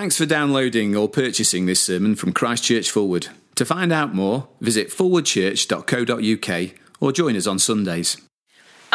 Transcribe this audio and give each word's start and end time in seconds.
Thanks 0.00 0.16
for 0.16 0.24
downloading 0.24 0.96
or 0.96 1.10
purchasing 1.10 1.66
this 1.66 1.82
sermon 1.82 2.16
from 2.16 2.32
Christchurch 2.32 2.90
Forward. 2.90 3.28
To 3.56 3.66
find 3.66 3.92
out 3.92 4.14
more, 4.14 4.48
visit 4.58 4.88
forwardchurch.co.uk 4.88 6.70
or 7.00 7.12
join 7.12 7.36
us 7.36 7.46
on 7.46 7.58
Sundays. 7.58 8.16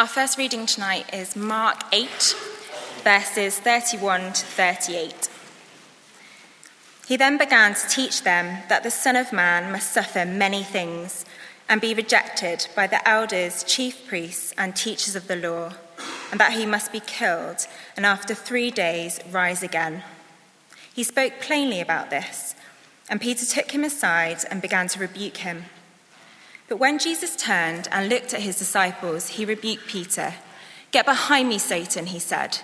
Our 0.00 0.08
first 0.08 0.36
reading 0.36 0.66
tonight 0.66 1.14
is 1.14 1.36
Mark 1.36 1.84
8, 1.92 2.08
verses 3.04 3.60
31 3.60 4.32
to 4.32 4.44
38. 4.46 5.28
He 7.06 7.16
then 7.16 7.38
began 7.38 7.74
to 7.74 7.88
teach 7.88 8.24
them 8.24 8.64
that 8.68 8.82
the 8.82 8.90
Son 8.90 9.14
of 9.14 9.32
Man 9.32 9.70
must 9.70 9.92
suffer 9.92 10.24
many 10.24 10.64
things 10.64 11.24
and 11.68 11.80
be 11.80 11.94
rejected 11.94 12.66
by 12.74 12.88
the 12.88 13.08
elders, 13.08 13.62
chief 13.62 14.08
priests, 14.08 14.52
and 14.58 14.74
teachers 14.74 15.14
of 15.14 15.28
the 15.28 15.36
law, 15.36 15.74
and 16.32 16.40
that 16.40 16.54
he 16.54 16.66
must 16.66 16.90
be 16.90 16.98
killed 16.98 17.68
and 17.96 18.04
after 18.04 18.34
three 18.34 18.72
days 18.72 19.20
rise 19.30 19.62
again. 19.62 20.02
He 20.96 21.02
spoke 21.02 21.40
plainly 21.42 21.82
about 21.82 22.08
this, 22.08 22.54
and 23.10 23.20
Peter 23.20 23.44
took 23.44 23.72
him 23.72 23.84
aside 23.84 24.38
and 24.50 24.62
began 24.62 24.88
to 24.88 24.98
rebuke 24.98 25.36
him. 25.36 25.66
But 26.68 26.78
when 26.78 26.98
Jesus 26.98 27.36
turned 27.36 27.86
and 27.92 28.08
looked 28.08 28.32
at 28.32 28.40
his 28.40 28.58
disciples, 28.58 29.28
he 29.28 29.44
rebuked 29.44 29.86
Peter. 29.86 30.32
Get 30.92 31.04
behind 31.04 31.50
me, 31.50 31.58
Satan, 31.58 32.06
he 32.06 32.18
said. 32.18 32.60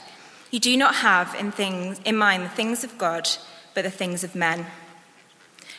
You 0.51 0.61
do 0.61 0.79
not 0.79 0.95
have 0.95 1.35
in, 1.35 1.53
things, 1.53 2.01
in 2.07 2.17
mind 2.17 2.45
the 2.45 2.49
things 2.49 2.83
of 2.83 2.97
God, 2.97 3.29
but 3.75 3.85
the 3.85 3.91
things 3.91 4.25
of 4.25 4.35
men. 4.35 4.65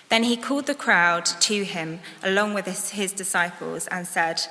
Then 0.10 0.22
he 0.22 0.38
called 0.38 0.68
the 0.68 0.76
crowd 0.76 1.26
to 1.26 1.64
him 1.64 2.02
along 2.22 2.54
with 2.54 2.68
his, 2.68 2.92
his 2.92 3.14
disciples 3.14 3.88
and 3.88 4.06
said, 4.06 4.44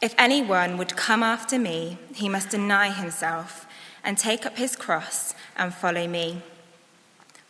If 0.00 0.14
anyone 0.16 0.78
would 0.78 0.96
come 0.96 1.22
after 1.22 1.58
me, 1.58 1.98
he 2.14 2.30
must 2.30 2.48
deny 2.48 2.90
himself 2.90 3.66
and 4.02 4.16
take 4.16 4.46
up 4.46 4.56
his 4.56 4.74
cross 4.74 5.34
and 5.54 5.74
follow 5.74 6.08
me. 6.08 6.40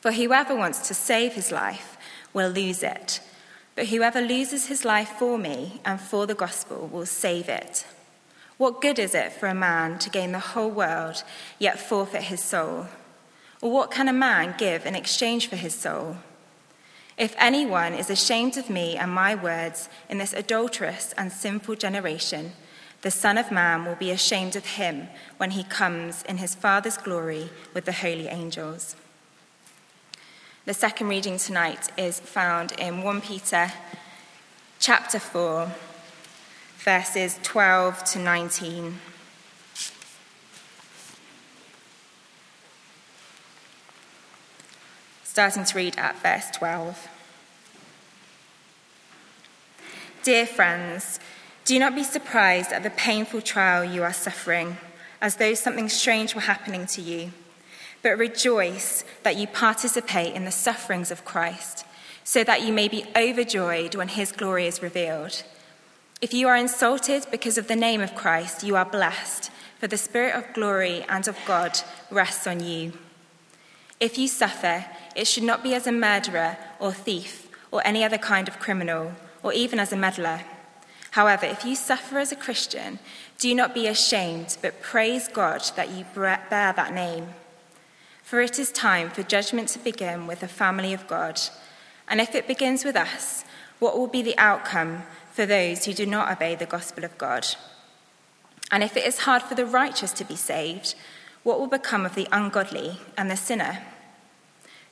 For 0.00 0.12
whoever 0.12 0.54
wants 0.54 0.88
to 0.88 0.94
save 0.94 1.34
his 1.34 1.52
life 1.52 1.96
will 2.32 2.50
lose 2.50 2.82
it, 2.82 3.20
but 3.74 3.88
whoever 3.88 4.20
loses 4.20 4.66
his 4.66 4.84
life 4.84 5.10
for 5.18 5.36
me 5.36 5.80
and 5.84 6.00
for 6.00 6.26
the 6.26 6.34
gospel 6.34 6.88
will 6.90 7.06
save 7.06 7.48
it. 7.48 7.86
What 8.56 8.80
good 8.80 8.98
is 8.98 9.14
it 9.14 9.32
for 9.32 9.46
a 9.46 9.54
man 9.54 9.98
to 10.00 10.10
gain 10.10 10.32
the 10.32 10.38
whole 10.38 10.70
world 10.70 11.22
yet 11.58 11.78
forfeit 11.78 12.24
his 12.24 12.42
soul? 12.42 12.86
Or 13.60 13.70
what 13.70 13.90
can 13.90 14.08
a 14.08 14.12
man 14.12 14.54
give 14.56 14.86
in 14.86 14.94
exchange 14.94 15.48
for 15.48 15.56
his 15.56 15.74
soul? 15.74 16.16
If 17.18 17.34
anyone 17.38 17.92
is 17.92 18.08
ashamed 18.08 18.56
of 18.56 18.70
me 18.70 18.96
and 18.96 19.12
my 19.12 19.34
words 19.34 19.90
in 20.08 20.16
this 20.16 20.32
adulterous 20.32 21.12
and 21.18 21.30
sinful 21.30 21.76
generation, 21.76 22.52
the 23.02 23.10
Son 23.10 23.36
of 23.36 23.50
Man 23.50 23.84
will 23.84 23.94
be 23.94 24.10
ashamed 24.10 24.56
of 24.56 24.64
him 24.64 25.08
when 25.36 25.50
he 25.50 25.64
comes 25.64 26.22
in 26.22 26.38
his 26.38 26.54
Father's 26.54 26.96
glory 26.96 27.50
with 27.74 27.84
the 27.84 27.92
holy 27.92 28.28
angels. 28.28 28.96
The 30.66 30.74
second 30.74 31.08
reading 31.08 31.38
tonight 31.38 31.88
is 31.96 32.20
found 32.20 32.72
in 32.72 33.02
1 33.02 33.22
Peter 33.22 33.72
chapter 34.78 35.18
4, 35.18 35.72
verses 36.76 37.38
12 37.42 38.04
to 38.04 38.18
19. 38.18 38.98
Starting 45.24 45.64
to 45.64 45.76
read 45.78 45.96
at 45.96 46.20
verse 46.22 46.50
12. 46.50 47.08
Dear 50.22 50.44
friends, 50.44 51.18
do 51.64 51.78
not 51.78 51.94
be 51.94 52.04
surprised 52.04 52.70
at 52.70 52.82
the 52.82 52.90
painful 52.90 53.40
trial 53.40 53.82
you 53.82 54.02
are 54.02 54.12
suffering, 54.12 54.76
as 55.22 55.36
though 55.36 55.54
something 55.54 55.88
strange 55.88 56.34
were 56.34 56.42
happening 56.42 56.84
to 56.88 57.00
you 57.00 57.32
but 58.02 58.18
rejoice 58.18 59.04
that 59.22 59.36
you 59.36 59.46
participate 59.46 60.34
in 60.34 60.44
the 60.44 60.50
sufferings 60.50 61.10
of 61.10 61.24
Christ, 61.24 61.84
so 62.24 62.44
that 62.44 62.62
you 62.62 62.72
may 62.72 62.88
be 62.88 63.04
overjoyed 63.16 63.94
when 63.94 64.08
his 64.08 64.32
glory 64.32 64.66
is 64.66 64.82
revealed. 64.82 65.42
If 66.20 66.34
you 66.34 66.48
are 66.48 66.56
insulted 66.56 67.26
because 67.30 67.58
of 67.58 67.66
the 67.66 67.76
name 67.76 68.00
of 68.00 68.14
Christ, 68.14 68.62
you 68.62 68.76
are 68.76 68.84
blessed, 68.84 69.50
for 69.78 69.86
the 69.86 69.96
Spirit 69.96 70.34
of 70.34 70.52
glory 70.52 71.04
and 71.08 71.26
of 71.26 71.38
God 71.46 71.80
rests 72.10 72.46
on 72.46 72.62
you. 72.62 72.92
If 73.98 74.18
you 74.18 74.28
suffer, 74.28 74.84
it 75.16 75.26
should 75.26 75.44
not 75.44 75.62
be 75.62 75.74
as 75.74 75.86
a 75.86 75.92
murderer 75.92 76.56
or 76.78 76.92
thief 76.92 77.48
or 77.70 77.86
any 77.86 78.04
other 78.04 78.18
kind 78.18 78.48
of 78.48 78.58
criminal, 78.58 79.12
or 79.42 79.52
even 79.52 79.78
as 79.78 79.92
a 79.92 79.96
meddler. 79.96 80.40
However, 81.12 81.46
if 81.46 81.64
you 81.64 81.74
suffer 81.74 82.18
as 82.18 82.32
a 82.32 82.36
Christian, 82.36 82.98
do 83.38 83.54
not 83.54 83.74
be 83.74 83.86
ashamed, 83.86 84.58
but 84.60 84.82
praise 84.82 85.28
God 85.28 85.62
that 85.76 85.90
you 85.90 86.04
bear 86.14 86.40
that 86.50 86.92
name. 86.92 87.28
For 88.30 88.40
it 88.40 88.60
is 88.60 88.70
time 88.70 89.10
for 89.10 89.24
judgment 89.24 89.70
to 89.70 89.80
begin 89.80 90.28
with 90.28 90.38
the 90.38 90.46
family 90.46 90.92
of 90.92 91.08
God. 91.08 91.40
And 92.06 92.20
if 92.20 92.36
it 92.36 92.46
begins 92.46 92.84
with 92.84 92.94
us, 92.94 93.44
what 93.80 93.98
will 93.98 94.06
be 94.06 94.22
the 94.22 94.38
outcome 94.38 95.02
for 95.32 95.46
those 95.46 95.84
who 95.84 95.92
do 95.92 96.06
not 96.06 96.30
obey 96.30 96.54
the 96.54 96.64
gospel 96.64 97.04
of 97.04 97.18
God? 97.18 97.44
And 98.70 98.84
if 98.84 98.96
it 98.96 99.04
is 99.04 99.26
hard 99.26 99.42
for 99.42 99.56
the 99.56 99.66
righteous 99.66 100.12
to 100.12 100.24
be 100.24 100.36
saved, 100.36 100.94
what 101.42 101.58
will 101.58 101.66
become 101.66 102.06
of 102.06 102.14
the 102.14 102.28
ungodly 102.30 103.00
and 103.18 103.28
the 103.28 103.36
sinner? 103.36 103.82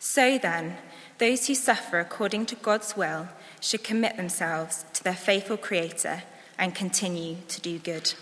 So 0.00 0.36
then, 0.36 0.76
those 1.18 1.46
who 1.46 1.54
suffer 1.54 2.00
according 2.00 2.46
to 2.46 2.56
God's 2.56 2.96
will 2.96 3.28
should 3.60 3.84
commit 3.84 4.16
themselves 4.16 4.84
to 4.94 5.04
their 5.04 5.14
faithful 5.14 5.56
Creator 5.56 6.24
and 6.58 6.74
continue 6.74 7.36
to 7.46 7.60
do 7.60 7.78
good. 7.78 8.14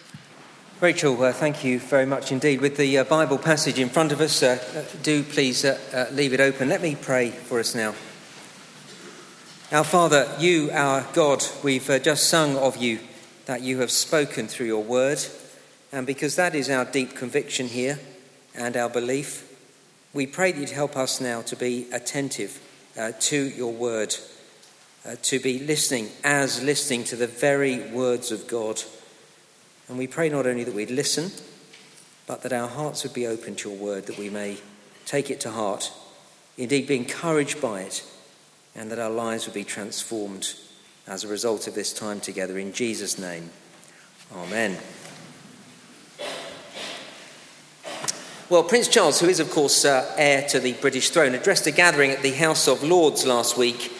Rachel, 0.79 1.23
uh, 1.23 1.33
thank 1.33 1.65
you 1.65 1.79
very 1.79 2.05
much 2.05 2.33
indeed. 2.33 2.61
With 2.61 2.77
the 2.77 2.99
uh, 2.99 3.05
Bible 3.05 3.39
passage 3.39 3.79
in 3.79 3.89
front 3.89 4.13
of 4.13 4.21
us, 4.21 4.43
uh, 4.43 4.59
uh 4.75 4.83
do 5.03 5.23
please 5.23 5.65
uh, 5.65 5.79
uh, 5.95 6.15
leave 6.15 6.35
it 6.35 6.41
open. 6.41 6.69
Let 6.69 6.83
me 6.83 6.95
pray 6.95 7.31
for 7.31 7.59
us 7.59 7.75
now. 7.75 7.95
Our 9.73 9.85
Father, 9.85 10.31
you, 10.39 10.71
our 10.73 11.07
God, 11.15 11.43
we've 11.65 11.87
just 12.03 12.29
sung 12.29 12.59
of 12.59 12.77
you 12.77 13.01
that 13.47 13.63
you 13.63 13.81
have 13.81 13.91
spoken 13.91 14.49
through 14.49 14.67
your 14.67 14.83
word. 14.83 15.25
And 15.93 16.07
because 16.07 16.37
that 16.37 16.55
is 16.55 16.69
our 16.69 16.85
deep 16.85 17.15
conviction 17.17 17.69
here 17.69 17.99
and 18.55 18.77
our 18.77 18.91
belief, 18.91 19.51
we 20.13 20.27
pray 20.27 20.53
that 20.53 20.61
you'd 20.61 20.69
help 20.69 20.95
us 20.95 21.23
now 21.23 21.41
to 21.41 21.57
be 21.57 21.87
attentive 21.91 22.61
to 23.21 23.37
your 23.49 23.73
word, 23.73 24.15
to 25.23 25.39
be 25.39 25.59
listening 25.59 26.11
as 26.23 26.63
listening 26.63 27.05
to 27.05 27.17
the 27.17 27.27
very 27.27 27.91
words 27.93 28.31
of 28.31 28.47
God. 28.47 28.83
And 29.89 29.99
we 29.99 30.07
pray 30.07 30.29
not 30.29 30.47
only 30.47 30.65
that 30.65 30.75
we'd 30.75 30.91
listen, 30.91 31.31
but 32.27 32.43
that 32.43 32.53
our 32.53 32.69
hearts 32.69 33.05
would 33.05 33.15
be 33.15 33.27
open 33.27 33.55
to 33.57 33.71
your 33.71 33.79
word, 33.79 34.07
that 34.07 34.19
we 34.19 34.31
may 34.31 34.59
take 35.05 35.31
it 35.31 35.41
to 35.41 35.51
heart, 35.51 35.93
indeed 36.59 36.87
be 36.87 36.97
encouraged 36.97 37.61
by 37.61 37.83
it, 37.83 38.05
and 38.75 38.91
that 38.91 38.99
our 38.99 39.11
lives 39.11 39.47
would 39.47 39.55
be 39.55 39.65
transformed 39.65 40.55
as 41.07 41.23
a 41.23 41.29
result 41.29 41.69
of 41.69 41.75
this 41.75 41.93
time 41.93 42.21
together. 42.21 42.59
In 42.59 42.73
Jesus' 42.73 43.19
name, 43.19 43.51
Amen. 44.35 44.77
Well, 48.49 48.65
Prince 48.65 48.89
Charles, 48.89 49.21
who 49.21 49.29
is, 49.29 49.41
of 49.41 49.51
course, 49.51 49.85
uh, 49.85 50.13
heir 50.17 50.47
to 50.49 50.61
the 50.61 50.73
British 50.75 51.11
throne, 51.11 51.35
addressed 51.35 51.67
a 51.67 51.71
gathering 51.71 52.11
at 52.11 52.23
the 52.23 52.33
House 52.33 52.69
of 52.69 52.83
Lords 52.83 53.27
last 53.27 53.57
week 53.57 53.93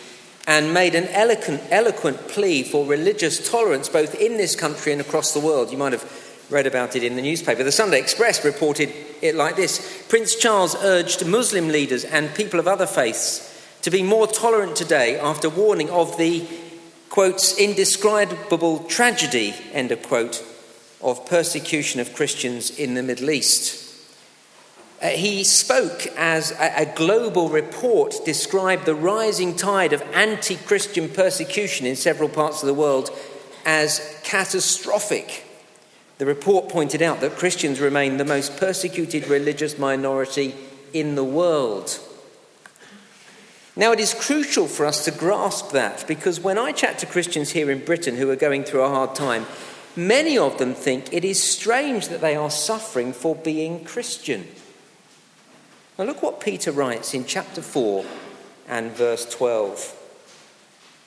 and 0.47 0.73
made 0.73 0.95
an 0.95 1.09
eloquent, 1.09 1.61
eloquent 1.71 2.29
plea 2.29 2.63
for 2.63 2.87
religious 2.87 3.51
tolerance 3.51 3.89
both 3.89 4.15
in 4.15 4.37
this 4.37 4.55
country 4.55 4.93
and 4.93 5.01
across 5.01 5.35
the 5.35 5.41
world. 5.41 5.71
You 5.71 5.79
might 5.79 5.93
have 5.93 6.05
read 6.51 6.67
about 6.67 6.95
it 6.95 7.03
in 7.03 7.17
the 7.17 7.23
newspaper. 7.23 7.65
The 7.65 7.73
Sunday 7.73 7.99
Express 7.99 8.45
reported 8.45 8.93
it 9.21 9.35
like 9.35 9.57
this 9.57 10.05
Prince 10.09 10.37
Charles 10.37 10.77
urged 10.77 11.27
Muslim 11.27 11.69
leaders 11.69 12.05
and 12.05 12.35
people 12.35 12.61
of 12.61 12.69
other 12.69 12.87
faiths 12.87 13.53
to 13.83 13.91
be 13.91 14.03
more 14.03 14.27
tolerant 14.27 14.77
today 14.77 15.19
after 15.19 15.49
warning 15.49 15.91
of 15.91 16.17
the, 16.17 16.47
quotes, 17.09 17.57
indescribable 17.59 18.81
tragedy, 18.85 19.55
end 19.73 19.93
of 19.93 20.03
quote, 20.03 20.45
of 21.01 21.27
persecution 21.27 22.01
of 22.01 22.15
Christians 22.15 22.77
in 22.77 22.95
the 22.95 23.03
Middle 23.03 23.31
East. 23.31 23.86
Uh, 25.01 25.09
he 25.09 25.45
spoke 25.45 26.07
as 26.17 26.53
a, 26.53 26.83
a, 26.83 26.95
global 26.95 27.51
report 27.51 28.15
described 28.25 28.87
the 28.87 28.95
rising 28.95 29.55
tide 29.55 29.93
of 29.93 30.01
anti 30.15 30.57
Christian 30.57 31.11
persecution 31.11 31.87
in 31.87 31.97
several 31.97 32.31
parts 32.31 32.63
of 32.63 32.67
the 32.67 32.75
world 32.75 33.11
as 33.67 34.19
catastrophic. 34.23 35.45
The 36.17 36.25
report 36.25 36.71
pointed 36.71 37.03
out 37.03 37.21
that 37.21 37.37
Christians 37.37 37.79
remain 37.79 38.17
the 38.17 38.25
most 38.25 38.57
persecuted 38.57 39.29
religious 39.29 39.79
minority 39.79 40.55
in 40.95 41.15
the 41.15 41.25
world. 41.25 42.01
Now, 43.79 43.93
it 43.93 44.01
is 44.01 44.15
crucial 44.15 44.67
for 44.67 44.87
us 44.87 45.05
to 45.05 45.11
grasp 45.11 45.73
that 45.73 46.07
because 46.09 46.41
when 46.41 46.57
I 46.57 46.73
chat 46.73 46.99
to 47.01 47.07
Christians 47.07 47.51
here 47.51 47.71
in 47.71 47.85
Britain 47.85 48.17
who 48.17 48.31
are 48.31 48.37
going 48.37 48.65
through 48.65 48.81
a 48.81 48.89
hard 48.89 49.15
time, 49.15 49.45
many 49.95 50.39
of 50.39 50.57
them 50.57 50.73
think 50.73 51.13
it 51.13 51.27
is 51.27 51.43
strange 51.43 52.09
that 52.09 52.23
they 52.23 52.35
are 52.35 52.51
suffering 52.51 53.13
for 53.13 53.35
being 53.35 53.85
Christian. 53.85 54.47
Now, 55.99 56.05
look 56.05 56.23
what 56.23 56.41
Peter 56.41 56.73
writes 56.73 57.15
in 57.15 57.25
chapter 57.25 57.63
4 57.63 58.05
and 58.69 58.93
verse 58.93 59.25
12. 59.35 59.95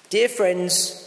Dear 0.09 0.27
friends, 0.27 1.05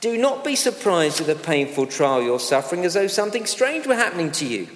do 0.00 0.16
not 0.16 0.44
be 0.44 0.54
surprised 0.54 1.20
at 1.20 1.26
the 1.26 1.34
painful 1.34 1.86
trial 1.86 2.22
you're 2.22 2.38
suffering 2.38 2.84
as 2.84 2.94
though 2.94 3.08
something 3.08 3.46
strange 3.46 3.86
were 3.86 3.96
happening 3.96 4.30
to 4.32 4.46
you. 4.46 4.68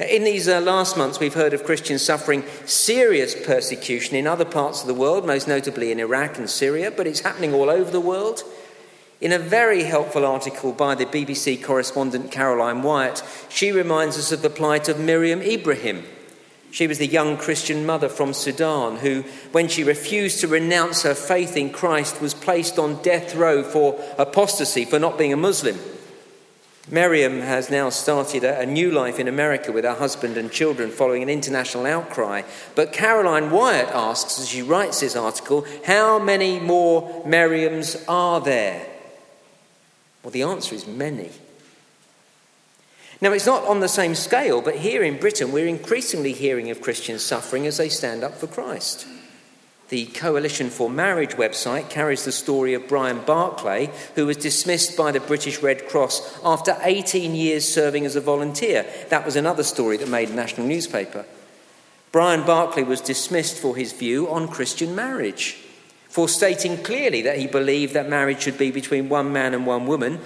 In 0.00 0.24
these 0.24 0.48
uh, 0.48 0.60
last 0.60 0.96
months, 0.96 1.20
we've 1.20 1.34
heard 1.34 1.54
of 1.54 1.62
Christians 1.62 2.02
suffering 2.02 2.42
serious 2.66 3.36
persecution 3.46 4.16
in 4.16 4.26
other 4.26 4.44
parts 4.44 4.80
of 4.80 4.88
the 4.88 4.94
world, 4.94 5.24
most 5.24 5.46
notably 5.46 5.92
in 5.92 6.00
Iraq 6.00 6.38
and 6.38 6.50
Syria, 6.50 6.90
but 6.90 7.06
it's 7.06 7.20
happening 7.20 7.54
all 7.54 7.70
over 7.70 7.90
the 7.90 8.00
world. 8.00 8.42
In 9.22 9.30
a 9.30 9.38
very 9.38 9.84
helpful 9.84 10.26
article 10.26 10.72
by 10.72 10.96
the 10.96 11.06
BBC 11.06 11.62
correspondent 11.62 12.32
Caroline 12.32 12.82
Wyatt, 12.82 13.22
she 13.48 13.70
reminds 13.70 14.18
us 14.18 14.32
of 14.32 14.42
the 14.42 14.50
plight 14.50 14.88
of 14.88 14.98
Miriam 14.98 15.40
Ibrahim. 15.40 16.02
She 16.72 16.88
was 16.88 16.98
the 16.98 17.06
young 17.06 17.36
Christian 17.36 17.86
mother 17.86 18.08
from 18.08 18.34
Sudan 18.34 18.96
who, 18.96 19.22
when 19.52 19.68
she 19.68 19.84
refused 19.84 20.40
to 20.40 20.48
renounce 20.48 21.04
her 21.04 21.14
faith 21.14 21.56
in 21.56 21.70
Christ, 21.70 22.20
was 22.20 22.34
placed 22.34 22.80
on 22.80 23.00
death 23.02 23.36
row 23.36 23.62
for 23.62 23.96
apostasy, 24.18 24.84
for 24.84 24.98
not 24.98 25.18
being 25.18 25.32
a 25.32 25.36
Muslim. 25.36 25.78
Miriam 26.90 27.42
has 27.42 27.70
now 27.70 27.90
started 27.90 28.42
a, 28.42 28.66
new 28.66 28.90
life 28.90 29.20
in 29.20 29.28
America 29.28 29.70
with 29.70 29.84
her 29.84 29.94
husband 29.94 30.36
and 30.36 30.50
children 30.50 30.90
following 30.90 31.22
an 31.22 31.28
international 31.28 31.86
outcry. 31.86 32.42
But 32.74 32.92
Caroline 32.92 33.52
Wyatt 33.52 33.90
asks, 33.90 34.40
as 34.40 34.48
she 34.48 34.62
writes 34.62 34.98
this 34.98 35.14
article, 35.14 35.64
how 35.84 36.18
many 36.18 36.58
more 36.58 37.22
Miriams 37.24 38.02
are 38.08 38.40
there? 38.40 38.88
Well, 40.22 40.30
the 40.30 40.42
answer 40.42 40.74
is 40.74 40.86
many. 40.86 41.30
Now, 43.20 43.32
it's 43.32 43.46
not 43.46 43.64
on 43.64 43.80
the 43.80 43.88
same 43.88 44.14
scale, 44.14 44.60
but 44.60 44.76
here 44.76 45.02
in 45.02 45.20
Britain, 45.20 45.52
we're 45.52 45.68
increasingly 45.68 46.32
hearing 46.32 46.70
of 46.70 46.80
Christians 46.80 47.22
suffering 47.22 47.66
as 47.66 47.76
they 47.76 47.88
stand 47.88 48.24
up 48.24 48.34
for 48.34 48.48
Christ. 48.48 49.06
The 49.90 50.06
Coalition 50.06 50.70
for 50.70 50.88
Marriage 50.88 51.32
website 51.32 51.90
carries 51.90 52.24
the 52.24 52.32
story 52.32 52.74
of 52.74 52.88
Brian 52.88 53.20
Barclay, 53.20 53.90
who 54.14 54.26
was 54.26 54.38
dismissed 54.38 54.96
by 54.96 55.12
the 55.12 55.20
British 55.20 55.62
Red 55.62 55.86
Cross 55.86 56.40
after 56.42 56.76
18 56.80 57.34
years 57.34 57.68
serving 57.68 58.06
as 58.06 58.16
a 58.16 58.20
volunteer. 58.20 58.86
That 59.10 59.24
was 59.24 59.36
another 59.36 59.62
story 59.62 59.98
that 59.98 60.08
made 60.08 60.30
a 60.30 60.34
national 60.34 60.66
newspaper. 60.66 61.26
Brian 62.10 62.44
Barclay 62.44 62.82
was 62.82 63.00
dismissed 63.00 63.58
for 63.58 63.76
his 63.76 63.92
view 63.92 64.28
on 64.30 64.48
Christian 64.48 64.94
marriage 64.94 65.58
for 66.12 66.28
stating 66.28 66.76
clearly 66.76 67.22
that 67.22 67.38
he 67.38 67.46
believed 67.46 67.94
that 67.94 68.06
marriage 68.06 68.42
should 68.42 68.58
be 68.58 68.70
between 68.70 69.08
one 69.08 69.32
man 69.32 69.54
and 69.54 69.64
one 69.64 69.86
woman. 69.86 70.20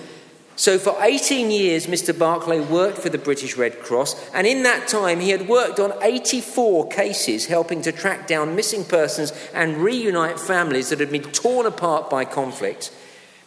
So, 0.56 0.80
for 0.80 0.96
18 1.00 1.52
years, 1.52 1.86
Mr. 1.86 2.18
Barclay 2.18 2.58
worked 2.58 2.98
for 2.98 3.08
the 3.08 3.18
British 3.18 3.56
Red 3.56 3.78
Cross, 3.78 4.30
and 4.34 4.48
in 4.48 4.64
that 4.64 4.88
time, 4.88 5.20
he 5.20 5.30
had 5.30 5.46
worked 5.46 5.78
on 5.78 5.92
84 6.02 6.88
cases 6.88 7.46
helping 7.46 7.82
to 7.82 7.92
track 7.92 8.26
down 8.26 8.56
missing 8.56 8.84
persons 8.84 9.32
and 9.54 9.76
reunite 9.76 10.40
families 10.40 10.88
that 10.88 10.98
had 10.98 11.12
been 11.12 11.22
torn 11.22 11.66
apart 11.66 12.10
by 12.10 12.24
conflict. 12.24 12.90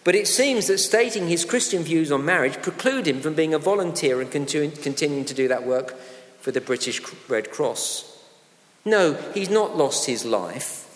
But 0.06 0.16
it 0.16 0.26
seems 0.26 0.68
that 0.68 0.78
stating 0.78 1.28
his 1.28 1.44
Christian 1.44 1.84
views 1.84 2.10
on 2.10 2.24
marriage 2.24 2.62
preclude 2.62 3.06
him 3.06 3.20
from 3.20 3.34
being 3.34 3.54
a 3.54 3.60
volunteer 3.60 4.22
and 4.22 4.32
continuing 4.32 5.26
to 5.26 5.34
do 5.34 5.50
that 5.50 5.68
work 5.68 6.00
for 6.40 6.52
the 6.52 6.62
British 6.62 7.02
Red 7.28 7.52
Cross. 7.52 8.18
No, 8.86 9.16
he's 9.34 9.50
not 9.50 9.76
lost 9.76 10.06
his 10.06 10.24
life. 10.24 10.89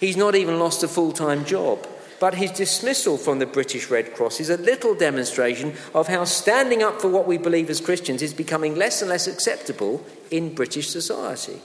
He's 0.00 0.16
not 0.16 0.34
even 0.34 0.58
lost 0.58 0.82
a 0.82 0.88
full 0.88 1.12
time 1.12 1.44
job. 1.44 1.86
But 2.18 2.34
his 2.34 2.50
dismissal 2.50 3.16
from 3.16 3.38
the 3.38 3.46
British 3.46 3.88
Red 3.88 4.14
Cross 4.14 4.40
is 4.40 4.50
a 4.50 4.58
little 4.58 4.94
demonstration 4.94 5.74
of 5.94 6.06
how 6.06 6.24
standing 6.24 6.82
up 6.82 7.00
for 7.00 7.08
what 7.08 7.26
we 7.26 7.38
believe 7.38 7.70
as 7.70 7.80
Christians 7.80 8.20
is 8.20 8.34
becoming 8.34 8.74
less 8.74 9.00
and 9.00 9.08
less 9.08 9.26
acceptable 9.26 10.04
in 10.30 10.54
British 10.54 10.90
society. 10.90 11.62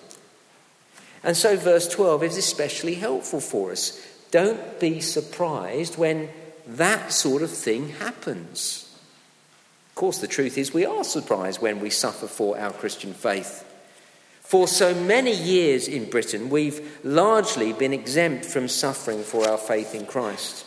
And 1.26 1.36
so, 1.36 1.58
verse 1.58 1.90
12 1.90 2.24
is 2.24 2.38
especially 2.38 2.96
helpful 2.96 3.42
for 3.42 3.72
us. 3.72 4.02
Don't 4.32 4.80
be 4.80 5.02
surprised 5.02 5.98
when 5.98 6.30
that 6.68 7.12
sort 7.12 7.42
of 7.42 7.52
thing 7.52 7.90
happens. 7.90 8.98
Of 9.90 9.96
course, 9.96 10.20
the 10.20 10.28
truth 10.28 10.58
is, 10.58 10.74
we 10.74 10.86
are 10.86 11.04
surprised 11.04 11.62
when 11.62 11.82
we 11.82 11.90
suffer 11.90 12.28
for 12.28 12.58
our 12.58 12.72
Christian 12.72 13.14
faith. 13.14 13.65
For 14.56 14.70
so 14.70 14.96
many 14.96 15.36
years 15.36 15.90
in 15.90 16.10
Britain, 16.10 16.50
we've 16.50 17.02
largely 17.04 17.74
been 17.74 17.92
exempt 17.92 18.46
from 18.46 18.70
suffering 18.70 19.22
for 19.22 19.46
our 19.46 19.58
faith 19.58 19.94
in 19.94 20.06
Christ. 20.06 20.66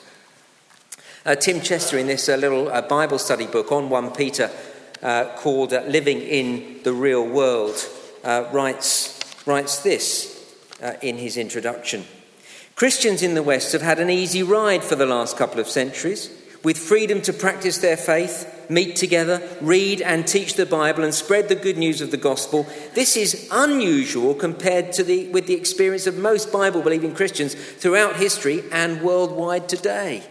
Uh, 1.24 1.34
Tim 1.36 1.62
Chester, 1.62 1.96
in 1.96 2.06
this 2.06 2.28
uh, 2.28 2.36
little 2.36 2.68
uh, 2.68 2.82
Bible 2.82 3.18
study 3.18 3.46
book 3.46 3.72
on 3.72 3.88
1 3.88 4.10
Peter 4.10 4.50
uh, 5.02 5.34
called 5.36 5.72
uh, 5.72 5.84
Living 5.86 6.20
in 6.20 6.82
the 6.82 6.92
Real 6.92 7.26
World, 7.26 7.76
uh, 8.24 8.50
writes, 8.52 9.18
writes 9.46 9.78
this 9.78 10.54
in 11.00 11.16
his 11.16 11.38
introduction 11.38 12.04
Christians 12.76 13.22
in 13.22 13.32
the 13.32 13.42
West 13.42 13.72
have 13.72 13.80
had 13.80 14.00
an 14.00 14.10
easy 14.10 14.42
ride 14.42 14.84
for 14.84 14.96
the 14.96 15.06
last 15.06 15.38
couple 15.38 15.60
of 15.60 15.66
centuries 15.66 16.30
with 16.62 16.76
freedom 16.76 17.22
to 17.22 17.32
practice 17.32 17.78
their 17.78 17.96
faith, 17.96 18.57
meet 18.68 18.96
together, 18.96 19.42
read 19.60 20.00
and 20.02 20.26
teach 20.26 20.54
the 20.54 20.66
Bible, 20.66 21.04
and 21.04 21.14
spread 21.14 21.48
the 21.48 21.54
good 21.54 21.78
news 21.78 22.00
of 22.00 22.10
the 22.10 22.16
gospel. 22.16 22.66
This 22.94 23.16
is 23.16 23.48
unusual 23.50 24.34
compared 24.34 24.92
to 24.92 25.02
the, 25.02 25.28
with 25.28 25.46
the 25.46 25.54
experience 25.54 26.06
of 26.06 26.16
most 26.16 26.52
Bible 26.52 26.82
believing 26.82 27.14
Christians 27.14 27.54
throughout 27.54 28.16
history 28.16 28.64
and 28.72 29.02
worldwide 29.02 29.68
today. 29.68 30.24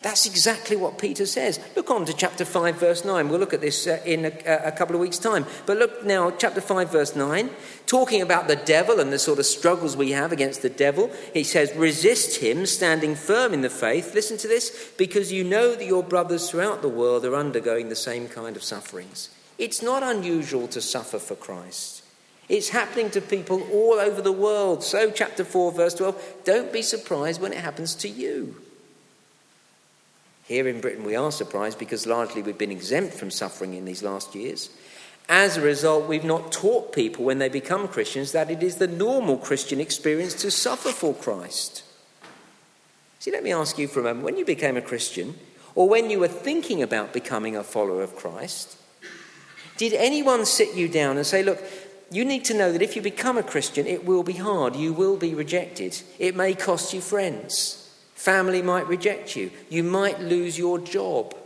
That's 0.00 0.26
exactly 0.26 0.76
what 0.76 0.96
Peter 0.96 1.26
says. 1.26 1.58
Look 1.74 1.90
on 1.90 2.06
to 2.06 2.12
chapter 2.12 2.44
5, 2.44 2.76
verse 2.76 3.04
9. 3.04 3.28
We'll 3.28 3.40
look 3.40 3.52
at 3.52 3.60
this 3.60 3.88
uh, 3.88 4.00
in 4.06 4.26
a, 4.26 4.32
a, 4.66 4.70
couple 4.70 4.94
of 4.94 5.00
weeks' 5.00 5.18
time. 5.18 5.44
But 5.66 5.78
look 5.78 6.04
now, 6.04 6.30
chapter 6.30 6.60
5, 6.60 6.92
verse 6.92 7.16
9, 7.16 7.50
talking 7.86 8.22
about 8.22 8.46
the 8.46 8.54
devil 8.54 9.00
and 9.00 9.12
the 9.12 9.18
sort 9.18 9.40
of 9.40 9.46
struggles 9.46 9.96
we 9.96 10.12
have 10.12 10.30
against 10.30 10.62
the 10.62 10.70
devil. 10.70 11.10
He 11.34 11.42
says, 11.42 11.74
Resist 11.74 12.40
him, 12.40 12.64
standing 12.64 13.16
firm 13.16 13.52
in 13.52 13.62
the 13.62 13.70
faith. 13.70 14.14
Listen 14.14 14.36
to 14.38 14.46
this, 14.46 14.92
because 14.96 15.32
you 15.32 15.42
know 15.42 15.74
that 15.74 15.84
your 15.84 16.04
brothers 16.04 16.48
throughout 16.48 16.80
the 16.80 16.88
world 16.88 17.24
are 17.24 17.34
undergoing 17.34 17.88
the 17.88 17.96
same 17.96 18.28
kind 18.28 18.54
of 18.54 18.62
sufferings. 18.62 19.30
It's 19.58 19.82
not 19.82 20.04
unusual 20.04 20.68
to 20.68 20.80
suffer 20.80 21.18
for 21.18 21.34
Christ. 21.34 22.04
It's 22.48 22.68
happening 22.68 23.10
to 23.10 23.20
people 23.20 23.66
all 23.72 23.94
over 23.94 24.22
the 24.22 24.30
world. 24.30 24.84
So, 24.84 25.10
chapter 25.10 25.44
4, 25.44 25.72
verse 25.72 25.94
12, 25.94 26.44
don't 26.44 26.72
be 26.72 26.82
surprised 26.82 27.40
when 27.40 27.52
it 27.52 27.58
happens 27.58 27.96
to 27.96 28.08
you. 28.08 28.62
Here 30.48 30.66
in 30.66 30.80
Britain, 30.80 31.04
we 31.04 31.14
are 31.14 31.30
surprised 31.30 31.78
because 31.78 32.06
largely 32.06 32.40
we've 32.40 32.56
been 32.56 32.72
exempt 32.72 33.12
from 33.12 33.30
suffering 33.30 33.74
in 33.74 33.84
these 33.84 34.02
last 34.02 34.34
years. 34.34 34.70
As 35.28 35.58
a 35.58 35.60
result, 35.60 36.08
we've 36.08 36.24
not 36.24 36.50
taught 36.50 36.94
people 36.94 37.26
when 37.26 37.38
they 37.38 37.50
become 37.50 37.86
Christians 37.86 38.32
that 38.32 38.50
it 38.50 38.62
is 38.62 38.76
the 38.76 38.86
normal 38.86 39.36
Christian 39.36 39.78
experience 39.78 40.32
to 40.36 40.50
suffer 40.50 40.88
for 40.88 41.12
Christ. 41.12 41.84
See, 43.18 43.30
let 43.30 43.42
me 43.42 43.52
ask 43.52 43.76
you 43.76 43.88
for 43.88 44.00
a 44.00 44.04
moment 44.04 44.24
when 44.24 44.38
you 44.38 44.46
became 44.46 44.78
a 44.78 44.82
Christian, 44.82 45.34
or 45.74 45.86
when 45.86 46.08
you 46.08 46.18
were 46.18 46.28
thinking 46.28 46.82
about 46.82 47.12
becoming 47.12 47.54
a 47.54 47.62
follower 47.62 48.02
of 48.02 48.16
Christ, 48.16 48.78
did 49.76 49.92
anyone 49.92 50.46
sit 50.46 50.74
you 50.74 50.88
down 50.88 51.18
and 51.18 51.26
say, 51.26 51.42
Look, 51.42 51.62
you 52.10 52.24
need 52.24 52.46
to 52.46 52.54
know 52.54 52.72
that 52.72 52.80
if 52.80 52.96
you 52.96 53.02
become 53.02 53.36
a 53.36 53.42
Christian, 53.42 53.86
it 53.86 54.06
will 54.06 54.22
be 54.22 54.32
hard, 54.32 54.76
you 54.76 54.94
will 54.94 55.18
be 55.18 55.34
rejected, 55.34 56.00
it 56.18 56.34
may 56.34 56.54
cost 56.54 56.94
you 56.94 57.02
friends. 57.02 57.87
Family 58.18 58.62
might 58.62 58.88
reject 58.88 59.36
you. 59.36 59.52
You 59.70 59.84
might 59.84 60.18
lose 60.18 60.58
your 60.58 60.80
job. 60.80 61.36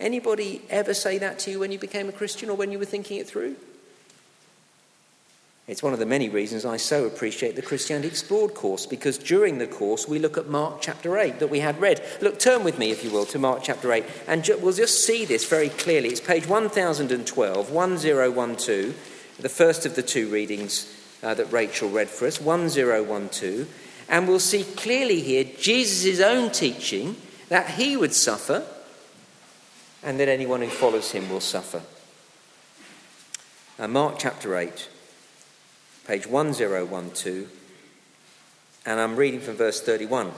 Anybody 0.00 0.62
ever 0.68 0.92
say 0.92 1.16
that 1.18 1.38
to 1.38 1.52
you 1.52 1.60
when 1.60 1.70
you 1.70 1.78
became 1.78 2.08
a 2.08 2.12
Christian 2.12 2.50
or 2.50 2.56
when 2.56 2.72
you 2.72 2.78
were 2.80 2.84
thinking 2.84 3.18
it 3.18 3.28
through? 3.28 3.54
It's 5.68 5.80
one 5.80 5.92
of 5.92 6.00
the 6.00 6.06
many 6.06 6.28
reasons 6.28 6.64
I 6.64 6.76
so 6.76 7.04
appreciate 7.04 7.54
the 7.54 7.62
Christianity 7.62 8.08
Explored 8.08 8.54
course 8.54 8.84
because 8.84 9.16
during 9.16 9.58
the 9.58 9.68
course 9.68 10.08
we 10.08 10.18
look 10.18 10.36
at 10.36 10.48
Mark 10.48 10.80
chapter 10.80 11.16
8 11.16 11.38
that 11.38 11.50
we 11.50 11.60
had 11.60 11.80
read. 11.80 12.02
Look, 12.20 12.40
turn 12.40 12.64
with 12.64 12.76
me, 12.76 12.90
if 12.90 13.04
you 13.04 13.12
will, 13.12 13.26
to 13.26 13.38
Mark 13.38 13.62
chapter 13.62 13.92
8 13.92 14.04
and 14.26 14.42
ju- 14.42 14.58
we'll 14.60 14.72
just 14.72 15.06
see 15.06 15.24
this 15.24 15.44
very 15.48 15.68
clearly. 15.68 16.08
It's 16.08 16.20
page 16.20 16.48
1012, 16.48 17.70
1012, 17.70 19.36
the 19.38 19.48
first 19.48 19.86
of 19.86 19.94
the 19.94 20.02
two 20.02 20.28
readings 20.28 20.92
uh, 21.22 21.34
that 21.34 21.52
Rachel 21.52 21.90
read 21.90 22.08
for 22.08 22.26
us, 22.26 22.40
1012. 22.40 23.68
And 24.08 24.26
we'll 24.26 24.40
see 24.40 24.64
clearly 24.64 25.20
here 25.20 25.44
Jesus' 25.44 26.20
own 26.20 26.50
teaching 26.50 27.16
that 27.48 27.70
he 27.70 27.96
would 27.96 28.14
suffer 28.14 28.64
and 30.02 30.18
that 30.20 30.28
anyone 30.28 30.60
who 30.60 30.68
follows 30.68 31.12
him 31.12 31.28
will 31.28 31.40
suffer. 31.40 31.82
Now, 33.78 33.86
Mark 33.86 34.18
chapter 34.18 34.56
8, 34.56 34.88
page 36.06 36.26
1012, 36.26 37.48
and 38.86 39.00
I'm 39.00 39.16
reading 39.16 39.40
from 39.40 39.56
verse 39.56 39.80
31. 39.80 40.32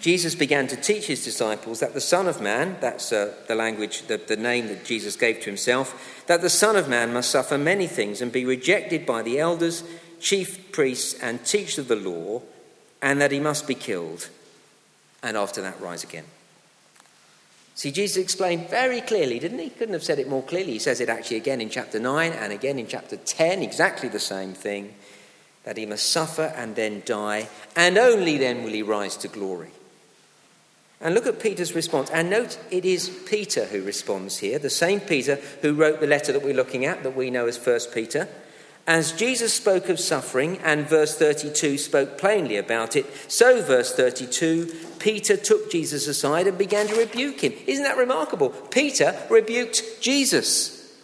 Jesus 0.00 0.36
began 0.36 0.68
to 0.68 0.76
teach 0.76 1.06
his 1.06 1.24
disciples 1.24 1.80
that 1.80 1.92
the 1.92 2.00
Son 2.00 2.28
of 2.28 2.40
Man, 2.40 2.76
that's 2.80 3.12
uh, 3.12 3.34
the 3.48 3.56
language, 3.56 4.02
the, 4.02 4.16
the 4.16 4.36
name 4.36 4.68
that 4.68 4.84
Jesus 4.84 5.16
gave 5.16 5.40
to 5.40 5.46
himself, 5.46 6.24
that 6.28 6.40
the 6.40 6.48
Son 6.48 6.76
of 6.76 6.88
Man 6.88 7.12
must 7.12 7.30
suffer 7.30 7.58
many 7.58 7.88
things 7.88 8.20
and 8.20 8.30
be 8.30 8.44
rejected 8.44 9.04
by 9.04 9.22
the 9.22 9.40
elders, 9.40 9.82
chief 10.20 10.70
priests, 10.70 11.14
and 11.20 11.44
teachers 11.44 11.78
of 11.78 11.88
the 11.88 11.96
law 11.96 12.42
and 13.02 13.20
that 13.20 13.32
he 13.32 13.40
must 13.40 13.66
be 13.66 13.74
killed, 13.74 14.28
and 15.22 15.36
after 15.36 15.62
that 15.62 15.80
rise 15.80 16.04
again. 16.04 16.24
See, 17.74 17.92
Jesus 17.92 18.16
explained 18.16 18.68
very 18.68 19.00
clearly, 19.00 19.38
didn't 19.38 19.60
he? 19.60 19.70
Couldn't 19.70 19.94
have 19.94 20.02
said 20.02 20.18
it 20.18 20.28
more 20.28 20.42
clearly. 20.42 20.72
He 20.72 20.78
says 20.80 21.00
it 21.00 21.08
actually 21.08 21.36
again 21.36 21.60
in 21.60 21.70
chapter 21.70 22.00
9 22.00 22.32
and 22.32 22.52
again 22.52 22.76
in 22.76 22.88
chapter 22.88 23.16
10, 23.16 23.62
exactly 23.62 24.08
the 24.08 24.18
same 24.18 24.52
thing 24.52 24.94
that 25.62 25.76
he 25.76 25.86
must 25.86 26.10
suffer 26.10 26.52
and 26.56 26.74
then 26.74 27.02
die, 27.04 27.48
and 27.76 27.96
only 27.96 28.36
then 28.36 28.64
will 28.64 28.72
he 28.72 28.82
rise 28.82 29.16
to 29.18 29.28
glory. 29.28 29.70
And 31.00 31.14
look 31.14 31.26
at 31.26 31.40
Peter's 31.40 31.74
response. 31.74 32.10
And 32.10 32.30
note 32.30 32.58
it 32.70 32.84
is 32.84 33.08
Peter 33.28 33.66
who 33.66 33.84
responds 33.84 34.38
here, 34.38 34.58
the 34.58 34.70
same 34.70 34.98
Peter 34.98 35.36
who 35.62 35.74
wrote 35.74 36.00
the 36.00 36.06
letter 36.06 36.32
that 36.32 36.42
we're 36.42 36.54
looking 36.54 36.84
at, 36.84 37.02
that 37.04 37.14
we 37.14 37.30
know 37.30 37.46
as 37.46 37.64
1 37.64 37.80
Peter. 37.94 38.28
As 38.88 39.12
Jesus 39.12 39.52
spoke 39.52 39.90
of 39.90 40.00
suffering, 40.00 40.56
and 40.64 40.88
verse 40.88 41.14
32 41.14 41.76
spoke 41.76 42.16
plainly 42.16 42.56
about 42.56 42.96
it, 42.96 43.04
so, 43.30 43.60
verse 43.60 43.94
32, 43.94 44.74
Peter 44.98 45.36
took 45.36 45.70
Jesus 45.70 46.08
aside 46.08 46.46
and 46.46 46.56
began 46.56 46.86
to 46.86 46.94
rebuke 46.94 47.44
him. 47.44 47.52
Isn't 47.66 47.84
that 47.84 47.98
remarkable? 47.98 48.48
Peter 48.48 49.14
rebuked 49.28 50.00
Jesus. 50.00 50.96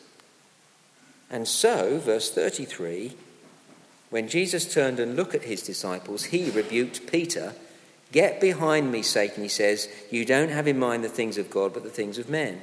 And 1.30 1.46
so, 1.46 1.98
verse 1.98 2.30
33, 2.30 3.12
when 4.08 4.28
Jesus 4.28 4.72
turned 4.72 4.98
and 4.98 5.14
looked 5.14 5.34
at 5.34 5.42
his 5.42 5.62
disciples, 5.62 6.24
he 6.24 6.50
rebuked 6.50 7.06
Peter 7.06 7.52
Get 8.12 8.40
behind 8.40 8.92
me, 8.92 9.02
Satan, 9.02 9.42
he 9.42 9.48
says. 9.48 9.88
You 10.08 10.24
don't 10.24 10.50
have 10.50 10.68
in 10.68 10.78
mind 10.78 11.02
the 11.02 11.08
things 11.08 11.36
of 11.36 11.50
God, 11.50 11.74
but 11.74 11.82
the 11.82 11.90
things 11.90 12.16
of 12.16 12.28
men. 12.28 12.60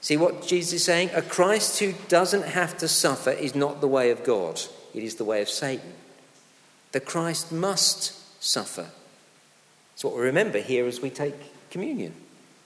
See 0.00 0.16
what 0.16 0.46
Jesus 0.46 0.74
is 0.74 0.84
saying? 0.84 1.10
A 1.14 1.22
Christ 1.22 1.78
who 1.80 1.92
doesn't 2.08 2.44
have 2.44 2.78
to 2.78 2.88
suffer 2.88 3.30
is 3.30 3.54
not 3.54 3.80
the 3.80 3.88
way 3.88 4.10
of 4.10 4.24
God, 4.24 4.60
it 4.94 5.02
is 5.02 5.16
the 5.16 5.24
way 5.24 5.42
of 5.42 5.48
Satan. 5.48 5.92
The 6.92 7.00
Christ 7.00 7.52
must 7.52 8.42
suffer. 8.42 8.86
That's 9.92 10.04
what 10.04 10.14
we 10.14 10.22
remember 10.22 10.60
here 10.60 10.86
as 10.86 11.00
we 11.00 11.10
take 11.10 11.34
communion, 11.70 12.14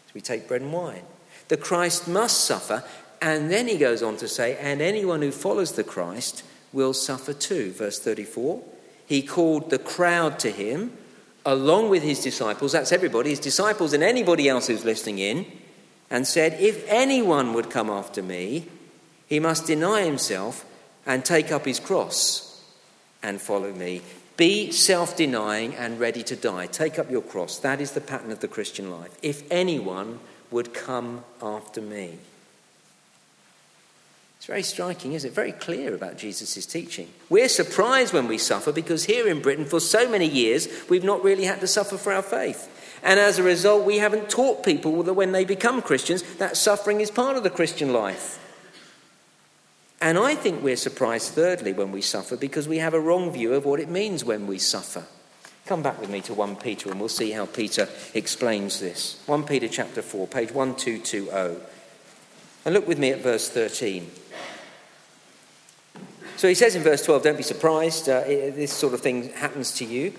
as 0.07 0.15
we 0.15 0.21
take 0.21 0.47
bread 0.47 0.63
and 0.63 0.73
wine. 0.73 1.03
The 1.49 1.57
Christ 1.57 2.07
must 2.07 2.45
suffer, 2.45 2.85
and 3.21 3.51
then 3.51 3.67
he 3.67 3.79
goes 3.79 4.03
on 4.03 4.17
to 4.19 4.29
say, 4.29 4.57
and 4.59 4.81
anyone 4.81 5.23
who 5.23 5.33
follows 5.33 5.73
the 5.73 5.85
Christ 5.85 6.45
will 6.73 6.95
suffer 6.95 7.33
too. 7.33 7.73
Verse 7.73 7.99
34 7.99 8.63
He 9.07 9.23
called 9.23 9.71
the 9.71 9.79
crowd 9.79 10.39
to 10.41 10.51
him 10.51 10.97
along 11.45 11.91
with 11.91 12.03
his 12.03 12.23
disciples, 12.23 12.73
that's 12.73 12.93
everybody, 12.93 13.31
his 13.31 13.41
disciples 13.41 13.93
and 13.93 14.03
anybody 14.03 14.49
else 14.49 14.69
who's 14.69 14.85
listening 14.85 15.19
in, 15.19 15.47
and 16.13 16.27
said, 16.27 16.61
If 16.61 16.85
anyone 16.89 17.55
would 17.55 17.71
come 17.71 17.89
after 17.89 18.23
me, 18.23 18.67
he 19.27 19.41
must 19.41 19.67
deny 19.67 20.03
himself 20.03 20.65
and 21.07 21.25
take 21.25 21.51
up 21.51 21.65
his 21.65 21.81
cross 21.81 22.63
and 23.23 23.41
follow 23.41 23.73
me. 23.73 24.03
Be 24.37 24.71
self 24.71 25.17
denying 25.17 25.75
and 25.75 25.99
ready 25.99 26.23
to 26.25 26.37
die. 26.37 26.67
Take 26.67 26.99
up 26.99 27.11
your 27.11 27.23
cross. 27.23 27.59
That 27.59 27.81
is 27.81 27.93
the 27.93 28.01
pattern 28.01 28.31
of 28.31 28.41
the 28.41 28.49
Christian 28.49 28.91
life. 28.91 29.17
If 29.23 29.51
anyone 29.51 30.21
would 30.51 30.75
come 30.75 31.25
after 31.43 31.81
me. 31.81 32.19
It's 34.37 34.47
very 34.47 34.63
striking, 34.65 35.13
isn't 35.13 35.31
it? 35.31 35.35
Very 35.35 35.53
clear 35.53 35.95
about 35.95 36.19
Jesus' 36.19 36.67
teaching. 36.67 37.09
We're 37.31 37.49
surprised 37.49 38.13
when 38.13 38.27
we 38.27 38.39
suffer 38.39 38.73
because 38.73 39.05
here 39.05 39.29
in 39.29 39.41
Britain, 39.41 39.65
for 39.65 39.81
so 39.81 40.11
many 40.11 40.29
years, 40.29 40.69
we've 40.91 41.05
not 41.05 41.23
really 41.23 41.45
had 41.45 41.61
to 41.61 41.67
suffer 41.67 41.97
for 41.97 42.13
our 42.13 42.23
faith. 42.23 42.69
And 43.03 43.19
as 43.19 43.39
a 43.39 43.43
result, 43.43 43.85
we 43.85 43.99
haven't 43.99 44.31
taught 44.31 44.65
people 44.65 45.03
that 45.03 45.15
when 45.15 45.33
they 45.33 45.45
become 45.45 45.83
Christians, 45.83 46.23
that 46.35 46.57
suffering 46.57 47.01
is 47.01 47.11
part 47.11 47.37
of 47.37 47.43
the 47.43 47.51
Christian 47.51 47.93
life. 47.93 48.39
And 50.01 50.19
I 50.19 50.35
think 50.35 50.63
we're 50.63 50.77
surprised, 50.77 51.33
thirdly, 51.33 51.73
when 51.73 51.93
we 51.93 52.01
suffer 52.03 52.37
because 52.37 52.69
we 52.69 52.79
have 52.79 52.95
a 52.95 53.01
wrong 53.01 53.33
view 53.33 53.55
of 53.55 53.65
what 53.65 53.81
it 53.81 53.89
means 53.89 54.25
when 54.25 54.47
we 54.47 54.59
suffer. 54.59 55.05
Come 55.67 55.83
back 55.83 56.01
with 56.01 56.11
me 56.11 56.21
to 56.23 56.35
1 56.35 56.57
Peter 56.57 56.91
and 56.91 56.99
we'll 56.99 57.09
see 57.09 57.31
how 57.31 57.47
Peter 57.47 57.89
explains 58.15 58.81
this. 58.81 59.23
1 59.27 59.45
Peter 59.45 59.69
chapter 59.69 60.03
4, 60.03 60.27
page 60.27 60.53
1220. 60.53 61.61
And 62.65 62.75
look 62.75 62.87
with 62.87 62.99
me 62.99 63.11
at 63.11 63.21
verse 63.21 63.49
13. 63.49 64.11
So 66.37 66.49
he 66.49 66.55
says 66.55 66.75
in 66.75 66.83
verse 66.83 67.05
12, 67.05 67.23
don't 67.23 67.37
be 67.37 67.45
surprised, 67.45 68.09
uh, 68.09 68.23
this 68.25 68.73
sort 68.73 68.95
of 68.95 69.01
thing 69.01 69.29
happens 69.31 69.73
to 69.75 69.85
you. 69.85 70.13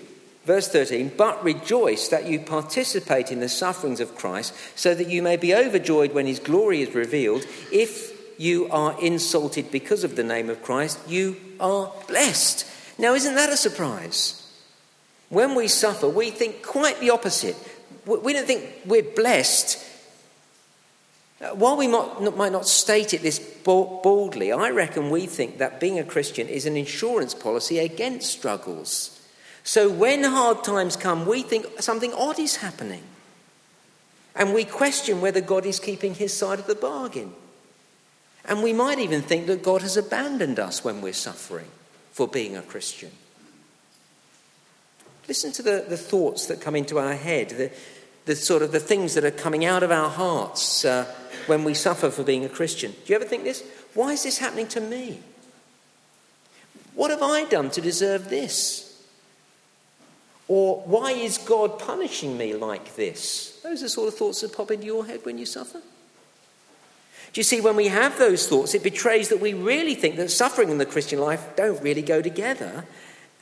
Verse 0.44 0.68
13, 0.68 1.12
but 1.16 1.42
rejoice 1.42 2.08
that 2.08 2.26
you 2.26 2.38
participate 2.38 3.32
in 3.32 3.40
the 3.40 3.48
sufferings 3.48 4.00
of 4.00 4.14
Christ, 4.14 4.54
so 4.76 4.94
that 4.94 5.08
you 5.08 5.22
may 5.22 5.36
be 5.36 5.54
overjoyed 5.54 6.12
when 6.12 6.26
his 6.26 6.38
glory 6.38 6.82
is 6.82 6.94
revealed. 6.94 7.46
If 7.72 8.12
you 8.38 8.68
are 8.70 9.00
insulted 9.00 9.70
because 9.70 10.04
of 10.04 10.16
the 10.16 10.24
name 10.24 10.50
of 10.50 10.62
Christ, 10.62 10.98
you 11.08 11.36
are 11.58 11.92
blessed. 12.08 12.66
Now, 12.98 13.14
isn't 13.14 13.34
that 13.34 13.50
a 13.50 13.56
surprise? 13.56 14.40
When 15.30 15.54
we 15.54 15.66
suffer, 15.66 16.08
we 16.08 16.30
think 16.30 16.62
quite 16.62 17.00
the 17.00 17.10
opposite. 17.10 17.56
We 18.04 18.34
don't 18.34 18.46
think 18.46 18.68
we're 18.84 19.02
blessed 19.02 19.84
uh, 21.44 21.48
while 21.48 21.76
we 21.76 21.88
might 21.88 22.52
not 22.52 22.66
state 22.66 23.12
it 23.12 23.22
this 23.22 23.38
boldly, 23.38 24.52
I 24.52 24.70
reckon 24.70 25.10
we 25.10 25.26
think 25.26 25.58
that 25.58 25.80
being 25.80 25.98
a 25.98 26.04
Christian 26.04 26.48
is 26.48 26.64
an 26.64 26.76
insurance 26.76 27.34
policy 27.34 27.78
against 27.78 28.30
struggles. 28.30 29.13
So 29.64 29.90
when 29.90 30.22
hard 30.22 30.62
times 30.62 30.96
come, 30.96 31.26
we 31.26 31.42
think 31.42 31.66
something 31.80 32.12
odd 32.12 32.38
is 32.38 32.56
happening. 32.56 33.02
And 34.36 34.54
we 34.54 34.64
question 34.64 35.20
whether 35.20 35.40
God 35.40 35.66
is 35.66 35.80
keeping 35.80 36.14
his 36.14 36.32
side 36.32 36.58
of 36.58 36.66
the 36.66 36.74
bargain. 36.74 37.32
And 38.44 38.62
we 38.62 38.72
might 38.72 38.98
even 38.98 39.22
think 39.22 39.46
that 39.46 39.62
God 39.62 39.82
has 39.82 39.96
abandoned 39.96 40.58
us 40.58 40.84
when 40.84 41.00
we're 41.00 41.12
suffering 41.12 41.68
for 42.12 42.28
being 42.28 42.56
a 42.56 42.62
Christian. 42.62 43.10
Listen 45.26 45.50
to 45.52 45.62
the, 45.62 45.84
the 45.88 45.96
thoughts 45.96 46.46
that 46.46 46.60
come 46.60 46.76
into 46.76 46.98
our 46.98 47.14
head, 47.14 47.48
the, 47.50 47.72
the 48.26 48.36
sort 48.36 48.62
of 48.62 48.72
the 48.72 48.80
things 48.80 49.14
that 49.14 49.24
are 49.24 49.30
coming 49.30 49.64
out 49.64 49.82
of 49.82 49.90
our 49.90 50.10
hearts. 50.10 50.84
Uh, 50.84 51.12
when 51.46 51.64
we 51.64 51.74
suffer 51.74 52.10
for 52.10 52.22
being 52.22 52.44
a 52.44 52.48
Christian. 52.48 52.92
Do 52.92 53.12
you 53.12 53.16
ever 53.16 53.24
think 53.24 53.44
this? 53.44 53.62
Why 53.94 54.12
is 54.12 54.22
this 54.22 54.38
happening 54.38 54.68
to 54.68 54.80
me? 54.80 55.20
What 56.94 57.10
have 57.10 57.22
I 57.22 57.44
done 57.44 57.70
to 57.70 57.80
deserve 57.80 58.30
this? 58.30 58.83
Or 60.46 60.82
why 60.82 61.12
is 61.12 61.38
God 61.38 61.78
punishing 61.78 62.36
me 62.36 62.54
like 62.54 62.96
this? 62.96 63.60
Those 63.62 63.80
are 63.80 63.86
the 63.86 63.88
sort 63.88 64.08
of 64.08 64.14
thoughts 64.14 64.42
that 64.42 64.54
pop 64.54 64.70
into 64.70 64.86
your 64.86 65.06
head 65.06 65.20
when 65.24 65.38
you 65.38 65.46
suffer. 65.46 65.80
Do 67.32 67.40
you 67.40 67.44
see, 67.44 67.60
when 67.60 67.76
we 67.76 67.88
have 67.88 68.18
those 68.18 68.46
thoughts, 68.46 68.74
it 68.74 68.84
betrays 68.84 69.28
that 69.30 69.40
we 69.40 69.54
really 69.54 69.94
think 69.94 70.16
that 70.16 70.30
suffering 70.30 70.70
and 70.70 70.80
the 70.80 70.86
Christian 70.86 71.18
life 71.18 71.56
don't 71.56 71.82
really 71.82 72.02
go 72.02 72.22
together. 72.22 72.84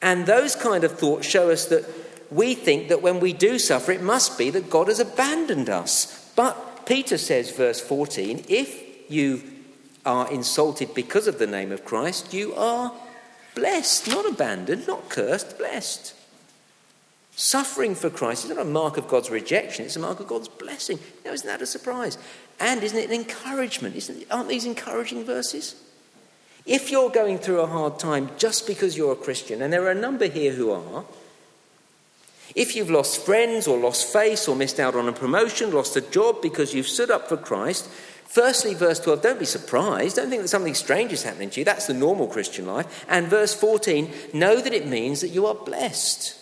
And 0.00 0.24
those 0.24 0.56
kind 0.56 0.84
of 0.84 0.98
thoughts 0.98 1.26
show 1.26 1.50
us 1.50 1.66
that 1.66 1.84
we 2.30 2.54
think 2.54 2.88
that 2.88 3.02
when 3.02 3.20
we 3.20 3.34
do 3.34 3.58
suffer, 3.58 3.92
it 3.92 4.00
must 4.00 4.38
be 4.38 4.48
that 4.50 4.70
God 4.70 4.88
has 4.88 4.98
abandoned 4.98 5.68
us. 5.68 6.32
But 6.34 6.86
Peter 6.86 7.18
says, 7.18 7.50
verse 7.50 7.80
14, 7.80 8.46
if 8.48 9.10
you 9.10 9.42
are 10.06 10.30
insulted 10.32 10.94
because 10.94 11.26
of 11.26 11.38
the 11.38 11.46
name 11.46 11.70
of 11.70 11.84
Christ, 11.84 12.32
you 12.32 12.54
are 12.54 12.92
blessed, 13.54 14.08
not 14.08 14.26
abandoned, 14.26 14.86
not 14.86 15.10
cursed, 15.10 15.58
blessed. 15.58 16.14
Suffering 17.34 17.94
for 17.94 18.10
Christ 18.10 18.44
is 18.44 18.50
not 18.50 18.58
a 18.58 18.64
mark 18.64 18.98
of 18.98 19.08
God's 19.08 19.30
rejection, 19.30 19.86
it's 19.86 19.96
a 19.96 20.00
mark 20.00 20.20
of 20.20 20.28
God's 20.28 20.48
blessing. 20.48 20.98
Now, 21.24 21.32
isn't 21.32 21.46
that 21.46 21.62
a 21.62 21.66
surprise? 21.66 22.18
And 22.60 22.82
isn't 22.82 22.98
it 22.98 23.08
an 23.08 23.14
encouragement? 23.14 23.96
Isn't, 23.96 24.26
aren't 24.30 24.48
these 24.48 24.66
encouraging 24.66 25.24
verses? 25.24 25.74
If 26.66 26.90
you're 26.90 27.10
going 27.10 27.38
through 27.38 27.60
a 27.60 27.66
hard 27.66 27.98
time 27.98 28.30
just 28.36 28.66
because 28.66 28.96
you're 28.96 29.12
a 29.12 29.16
Christian, 29.16 29.62
and 29.62 29.72
there 29.72 29.84
are 29.84 29.90
a 29.90 29.94
number 29.94 30.26
here 30.26 30.52
who 30.52 30.70
are, 30.70 31.04
if 32.54 32.76
you've 32.76 32.90
lost 32.90 33.24
friends 33.24 33.66
or 33.66 33.78
lost 33.78 34.12
face 34.12 34.46
or 34.46 34.54
missed 34.54 34.78
out 34.78 34.94
on 34.94 35.08
a 35.08 35.12
promotion, 35.12 35.72
lost 35.72 35.96
a 35.96 36.02
job 36.02 36.42
because 36.42 36.74
you've 36.74 36.86
stood 36.86 37.10
up 37.10 37.28
for 37.28 37.38
Christ, 37.38 37.88
firstly, 38.26 38.74
verse 38.74 39.00
12, 39.00 39.22
don't 39.22 39.38
be 39.38 39.46
surprised. 39.46 40.16
Don't 40.16 40.28
think 40.28 40.42
that 40.42 40.48
something 40.48 40.74
strange 40.74 41.12
is 41.12 41.22
happening 41.22 41.48
to 41.50 41.60
you. 41.60 41.64
That's 41.64 41.86
the 41.86 41.94
normal 41.94 42.26
Christian 42.26 42.66
life. 42.66 43.06
And 43.08 43.26
verse 43.26 43.54
14, 43.54 44.12
know 44.34 44.60
that 44.60 44.74
it 44.74 44.86
means 44.86 45.22
that 45.22 45.28
you 45.28 45.46
are 45.46 45.54
blessed. 45.54 46.38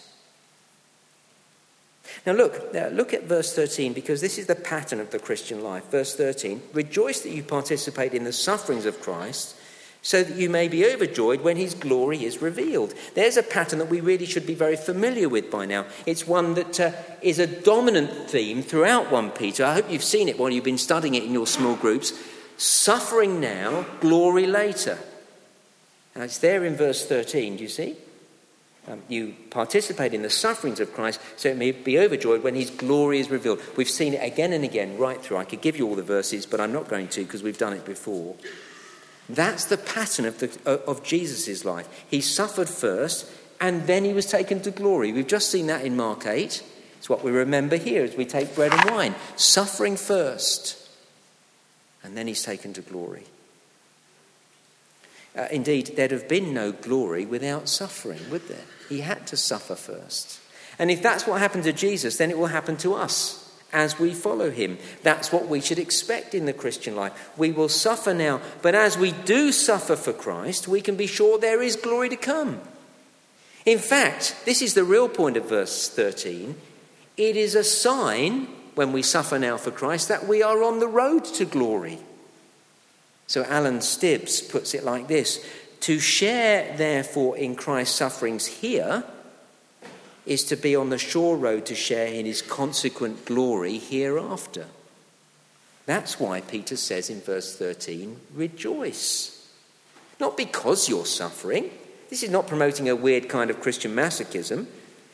Now, 2.27 2.33
look, 2.33 2.75
look 2.93 3.15
at 3.15 3.25
verse 3.25 3.55
13 3.55 3.93
because 3.93 4.21
this 4.21 4.39
is 4.39 4.47
the 4.47 4.55
pattern 4.55 5.01
of 5.01 5.11
the 5.11 5.19
Christian 5.19 5.63
life. 5.63 5.91
Verse 5.91 6.15
13 6.15 6.63
Rejoice 6.73 7.21
that 7.21 7.31
you 7.31 7.43
participate 7.43 8.15
in 8.15 8.25
the 8.25 8.33
sufferings 8.33 8.85
of 8.85 9.01
Christ 9.01 9.57
so 10.03 10.23
that 10.23 10.37
you 10.37 10.49
may 10.49 10.67
be 10.67 10.87
overjoyed 10.87 11.43
when 11.43 11.57
his 11.57 11.75
glory 11.75 12.25
is 12.25 12.41
revealed. 12.41 12.95
There's 13.15 13.37
a 13.37 13.43
pattern 13.43 13.79
that 13.81 13.91
we 13.91 14.01
really 14.01 14.25
should 14.25 14.47
be 14.47 14.55
very 14.55 14.77
familiar 14.77 15.29
with 15.29 15.51
by 15.51 15.67
now. 15.67 15.87
It's 16.07 16.27
one 16.27 16.55
that 16.55 16.81
uh, 16.81 16.93
is 17.21 17.39
a 17.39 17.47
dominant 17.47 18.31
theme 18.31 18.63
throughout 18.63 19.11
1 19.11 19.31
Peter. 19.33 19.65
I 19.65 19.75
hope 19.75 19.91
you've 19.91 20.03
seen 20.03 20.29
it 20.29 20.39
while 20.39 20.51
you've 20.51 20.65
been 20.65 20.79
studying 20.79 21.15
it 21.15 21.25
in 21.25 21.35
your 21.35 21.47
small 21.47 21.77
groups. 21.77 22.19
Suffering 22.57 23.41
now, 23.41 23.85
glory 24.01 24.47
later. 24.47 24.99
Now 26.17 26.23
it's 26.23 26.39
there 26.39 26.65
in 26.65 26.77
verse 26.77 27.07
13, 27.07 27.57
do 27.57 27.63
you 27.63 27.69
see? 27.69 27.97
Um, 28.89 29.03
you 29.09 29.35
participate 29.51 30.15
in 30.15 30.23
the 30.23 30.31
sufferings 30.31 30.81
of 30.81 30.93
Christ 30.95 31.21
so 31.37 31.49
it 31.49 31.57
may 31.57 31.71
be 31.71 31.99
overjoyed 31.99 32.43
when 32.43 32.55
his 32.55 32.71
glory 32.71 33.21
is 33.21 33.31
revealed. 33.31 33.61
We've 33.77 33.91
seen 33.91 34.15
it 34.15 34.25
again 34.25 34.53
and 34.53 34.65
again 34.65 34.97
right 34.97 35.21
through. 35.21 35.37
I 35.37 35.45
could 35.45 35.61
give 35.61 35.77
you 35.77 35.87
all 35.87 35.95
the 35.95 36.03
verses, 36.03 36.47
but 36.47 36.61
I'm 36.61 36.73
not 36.73 36.89
going 36.89 37.09
to 37.09 37.23
because 37.23 37.43
we've 37.43 37.59
done 37.59 37.75
it 37.75 37.85
before. 37.85 38.37
That's 39.29 39.67
the 39.67 39.77
pattern 39.77 40.25
of, 40.25 40.67
of 40.67 41.05
Jesus' 41.05 41.65
life. 41.65 42.05
He 42.09 42.21
suffered 42.21 42.69
first 42.69 43.31
and 43.61 43.87
then 43.87 44.05
he 44.05 44.13
was 44.13 44.27
taken 44.27 44.61
to 44.63 44.71
glory. 44.71 45.13
We've 45.13 45.27
just 45.27 45.51
seen 45.51 45.67
that 45.67 45.85
in 45.85 45.95
Mark 45.95 46.27
8. 46.27 46.65
It's 46.99 47.09
what 47.09 47.23
we 47.23 47.31
remember 47.31 47.77
here 47.77 48.03
as 48.03 48.17
we 48.17 48.25
take 48.25 48.55
bread 48.55 48.73
and 48.73 48.91
wine. 48.91 49.15
Suffering 49.37 49.97
first 49.97 50.81
and 52.03 52.17
then 52.17 52.27
he's 52.27 52.43
taken 52.43 52.73
to 52.73 52.81
glory. 52.81 53.25
Uh, 55.37 55.47
indeed, 55.51 55.93
there'd 55.97 56.11
have 56.11 56.29
been 56.29 56.53
no 56.53 56.73
glory 56.73 57.25
without 57.25 57.69
suffering, 57.69 58.21
would 58.31 58.49
there? 58.49 58.65
He 58.89 59.01
had 59.01 59.27
to 59.29 59.37
suffer 59.37 59.75
first. 59.75 60.41
And 60.79 60.91
if 60.91 61.03
that's 61.03 61.27
what 61.27 61.41
happened 61.41 61.65
to 61.65 61.73
Jesus, 61.73 62.17
then 62.17 62.31
it 62.31 62.39
will 62.39 62.47
happen 62.47 62.77
to 62.79 62.95
us 62.95 63.41
as 63.73 63.99
we 63.99 64.13
follow 64.13 64.51
him. 64.51 64.79
That's 65.03 65.33
what 65.33 65.47
we 65.47 65.61
should 65.61 65.79
expect 65.79 66.35
in 66.35 66.47
the 66.47 66.53
Christian 66.53 66.97
life. 66.97 67.31
We 67.37 67.53
will 67.53 67.69
suffer 67.69 68.13
now, 68.13 68.41
but 68.63 68.75
as 68.75 68.99
we 68.99 69.13
do 69.13 69.53
suffer 69.53 69.97
for 69.97 70.13
Christ, 70.13 70.67
we 70.67 70.81
can 70.81 70.97
be 70.97 71.07
sure 71.07 71.39
there 71.39 71.63
is 71.63 71.77
glory 71.77 72.09
to 72.09 72.17
come. 72.17 72.61
In 73.67 73.79
fact, 73.79 74.35
this 74.45 74.63
is 74.63 74.75
the 74.75 74.85
real 74.85 75.09
point 75.09 75.37
of 75.37 75.49
verse 75.49 75.89
13. 75.89 76.57
It 77.17 77.37
is 77.37 77.55
a 77.55 77.63
sign, 77.63 78.47
when 78.75 78.93
we 78.93 79.03
suffer 79.03 79.39
now 79.39 79.59
for 79.59 79.71
Christ, 79.71 80.09
that 80.09 80.27
we 80.27 80.43
are 80.43 80.63
on 80.63 80.81
the 80.81 80.89
road 80.89 81.25
to 81.27 81.45
glory. 81.45 81.99
So 83.31 83.45
Alan 83.45 83.79
Stibbs 83.79 84.43
puts 84.43 84.75
it 84.75 84.83
like 84.83 85.07
this 85.07 85.47
To 85.83 86.01
share, 86.01 86.77
therefore, 86.77 87.37
in 87.37 87.55
Christ's 87.55 87.95
sufferings 87.95 88.47
here 88.47 89.05
is 90.27 90.43
to 90.45 90.57
be 90.57 90.75
on 90.75 90.91
the 90.91 90.99
sure 90.99 91.37
road 91.37 91.65
to 91.67 91.77
share 91.77 92.09
in 92.09 92.27
his 92.27 92.43
consequent 92.43 93.25
glory 93.27 93.79
hereafter. 93.79 94.67
That's 95.87 96.19
why 96.19 96.41
Peter 96.41 96.77
says 96.77 97.09
in 97.09 97.21
verse 97.21 97.57
13, 97.57 98.17
rejoice. 98.35 99.49
Not 100.19 100.37
because 100.37 100.89
you're 100.89 101.07
suffering. 101.07 101.71
This 102.09 102.25
is 102.25 102.31
not 102.31 102.49
promoting 102.49 102.89
a 102.89 102.97
weird 102.97 103.29
kind 103.29 103.49
of 103.49 103.61
Christian 103.61 103.95
masochism. 103.95 104.67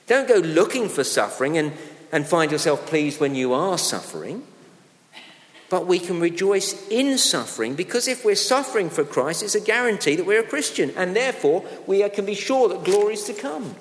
Don't 0.07 0.27
go 0.27 0.37
looking 0.37 0.89
for 0.89 1.05
suffering 1.05 1.59
and, 1.59 1.75
and 2.11 2.27
find 2.27 2.51
yourself 2.51 2.87
pleased 2.87 3.21
when 3.21 3.35
you 3.35 3.53
are 3.53 3.77
suffering. 3.77 4.43
But 5.69 5.87
we 5.87 5.99
can 5.99 6.21
rejoice 6.21 6.89
in 6.89 7.19
suffering 7.19 7.75
because 7.75 8.07
if 8.07 8.25
we're 8.25 8.37
suffering 8.37 8.89
for 8.89 9.05
Christ, 9.05 9.43
it's 9.43 9.57
a 9.57 9.61
guarantee 9.61 10.15
that 10.17 10.27
we're 10.27 10.41
a 10.41 10.47
Christian, 10.47 10.93
and 10.97 11.17
therefore 11.17 11.65
we 11.87 12.09
can 12.09 12.25
be 12.25 12.35
sure 12.35 12.69
that 12.69 12.85
glory 12.85 13.15
is 13.15 13.25
to 13.25 13.35
come. 13.35 13.75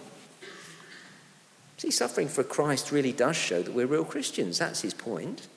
See, 1.77 1.91
suffering 1.91 2.27
for 2.27 2.43
Christ 2.43 2.91
really 2.91 3.11
does 3.11 3.35
show 3.35 3.61
that 3.61 3.73
we're 3.73 3.85
real 3.85 4.05
Christians. 4.05 4.57
That's 4.57 4.81
his 4.81 4.93
point. 4.93 5.47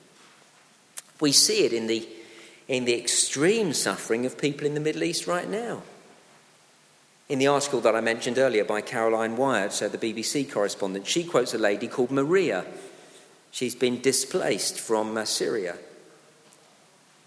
We 1.19 1.31
see 1.31 1.65
it 1.65 1.73
in 1.73 1.87
the, 1.87 2.07
in 2.67 2.85
the 2.85 2.93
extreme 2.93 3.73
suffering 3.73 4.25
of 4.25 4.37
people 4.37 4.67
in 4.67 4.73
the 4.73 4.79
Middle 4.79 5.03
East 5.03 5.27
right 5.27 5.49
now. 5.49 5.81
In 7.29 7.39
the 7.39 7.47
article 7.47 7.81
that 7.81 7.95
I 7.95 8.01
mentioned 8.01 8.37
earlier 8.37 8.63
by 8.63 8.81
Caroline 8.81 9.37
Wyatt, 9.37 9.73
so 9.73 9.87
the 9.87 9.97
BBC 9.97 10.51
correspondent, 10.51 11.07
she 11.07 11.23
quotes 11.23 11.53
a 11.53 11.59
lady 11.59 11.87
called 11.87 12.11
Maria. 12.11 12.65
She's 13.51 13.75
been 13.75 14.01
displaced 14.01 14.79
from 14.79 15.15
uh, 15.17 15.25
Syria. 15.25 15.77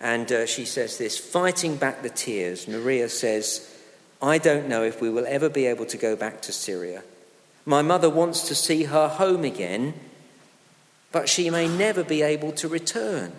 And 0.02 0.30
uh, 0.32 0.46
she 0.46 0.64
says 0.64 0.98
this 0.98 1.16
fighting 1.16 1.76
back 1.76 2.02
the 2.02 2.10
tears, 2.10 2.66
Maria 2.66 3.08
says, 3.08 3.72
I 4.20 4.38
don't 4.38 4.68
know 4.68 4.82
if 4.82 5.00
we 5.00 5.08
will 5.08 5.24
ever 5.28 5.48
be 5.48 5.66
able 5.66 5.86
to 5.86 5.96
go 5.96 6.16
back 6.16 6.42
to 6.42 6.52
Syria. 6.52 7.04
My 7.64 7.82
mother 7.82 8.10
wants 8.10 8.48
to 8.48 8.54
see 8.56 8.84
her 8.84 9.06
home 9.06 9.44
again, 9.44 9.94
but 11.12 11.28
she 11.28 11.50
may 11.50 11.68
never 11.68 12.02
be 12.02 12.22
able 12.22 12.50
to 12.52 12.66
return. 12.66 13.32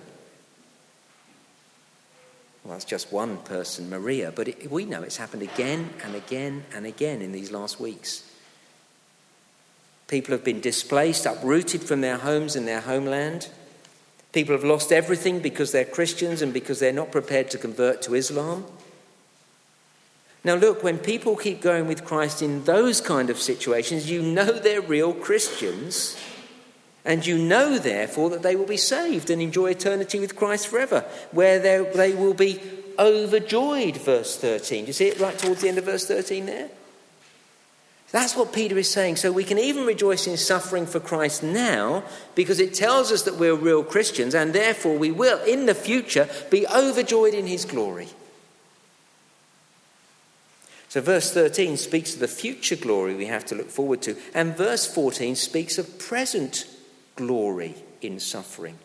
Well, 2.63 2.73
that's 2.73 2.85
just 2.85 3.11
one 3.11 3.37
person, 3.39 3.89
Maria, 3.89 4.31
but 4.33 4.47
it, 4.47 4.71
we 4.71 4.85
know 4.85 5.03
it's 5.03 5.17
happened 5.17 5.41
again 5.41 5.89
and 6.01 6.15
again 6.15 6.63
and 6.73 6.85
again 6.85 7.21
in 7.21 7.33
these 7.33 7.51
last 7.51 7.77
weeks. 7.77 8.29
People 10.07 10.31
have 10.31 10.45
been 10.45 10.61
displaced, 10.61 11.25
uprooted 11.25 11.83
from 11.83 11.99
their 11.99 12.17
homes 12.17 12.55
and 12.55 12.65
their 12.65 12.79
homeland. 12.79 13.49
People 14.33 14.55
have 14.55 14.63
lost 14.63 14.91
everything 14.91 15.39
because 15.39 15.71
they're 15.71 15.85
Christians 15.85 16.41
and 16.41 16.51
because 16.51 16.79
they're 16.79 16.91
not 16.91 17.11
prepared 17.11 17.51
to 17.51 17.57
convert 17.57 18.01
to 18.01 18.15
Islam. 18.15 18.65
Now, 20.43 20.55
look, 20.55 20.83
when 20.83 20.97
people 20.97 21.37
keep 21.37 21.61
going 21.61 21.87
with 21.87 22.03
Christ 22.03 22.41
in 22.41 22.65
those 22.65 22.99
kind 22.99 23.29
of 23.29 23.37
situations, 23.39 24.11
you 24.11 24.21
know 24.21 24.51
they're 24.51 24.81
real 24.81 25.13
Christians, 25.13 26.17
and 27.05 27.25
you 27.25 27.37
know, 27.37 27.77
therefore, 27.77 28.29
that 28.31 28.41
they 28.41 28.55
will 28.55 28.65
be 28.65 28.75
saved 28.75 29.29
and 29.29 29.41
enjoy 29.41 29.69
eternity 29.71 30.19
with 30.19 30.35
Christ 30.35 30.67
forever, 30.67 31.05
where 31.31 31.59
they 31.59 32.13
will 32.13 32.33
be 32.33 32.59
overjoyed, 32.99 33.97
verse 33.97 34.35
13. 34.35 34.83
Do 34.83 34.87
you 34.87 34.93
see 34.93 35.07
it 35.07 35.19
right 35.19 35.37
towards 35.37 35.61
the 35.61 35.69
end 35.69 35.77
of 35.77 35.85
verse 35.85 36.05
13 36.05 36.45
there? 36.45 36.69
That's 38.13 38.35
what 38.35 38.53
Peter 38.53 38.77
is 38.77 38.91
saying. 38.91 39.15
So 39.15 39.31
we 39.31 39.43
can 39.43 39.57
even 39.57 39.87
rejoice 39.87 40.27
in 40.27 40.37
suffering 40.37 40.85
for 40.85 40.99
Christ 40.99 41.41
now 41.41 42.03
because 42.35 42.59
it 42.59 42.75
tells 42.75 43.11
us 43.11 43.23
that 43.23 43.39
we're 43.39 43.55
real 43.55 43.83
Christians, 43.83 44.35
and 44.35 44.53
therefore 44.53 44.95
we 44.95 45.09
will, 45.09 45.43
in 45.45 45.65
the 45.65 45.73
future, 45.73 46.29
be 46.51 46.67
overjoyed 46.67 47.33
in 47.33 47.47
his 47.47 47.65
glory. 47.65 48.09
So, 50.89 51.01
verse 51.01 51.33
13 51.33 51.75
speaks 51.75 52.13
of 52.13 52.19
the 52.19 52.27
future 52.27 52.75
glory 52.75 53.15
we 53.15 53.25
have 53.25 53.47
to 53.47 53.55
look 53.55 53.71
forward 53.71 54.03
to, 54.03 54.15
and 54.35 54.55
verse 54.55 54.85
14 54.85 55.35
speaks 55.35 55.79
of 55.79 55.97
present 55.97 56.67
glory 57.15 57.73
in 57.99 58.19
suffering. 58.19 58.77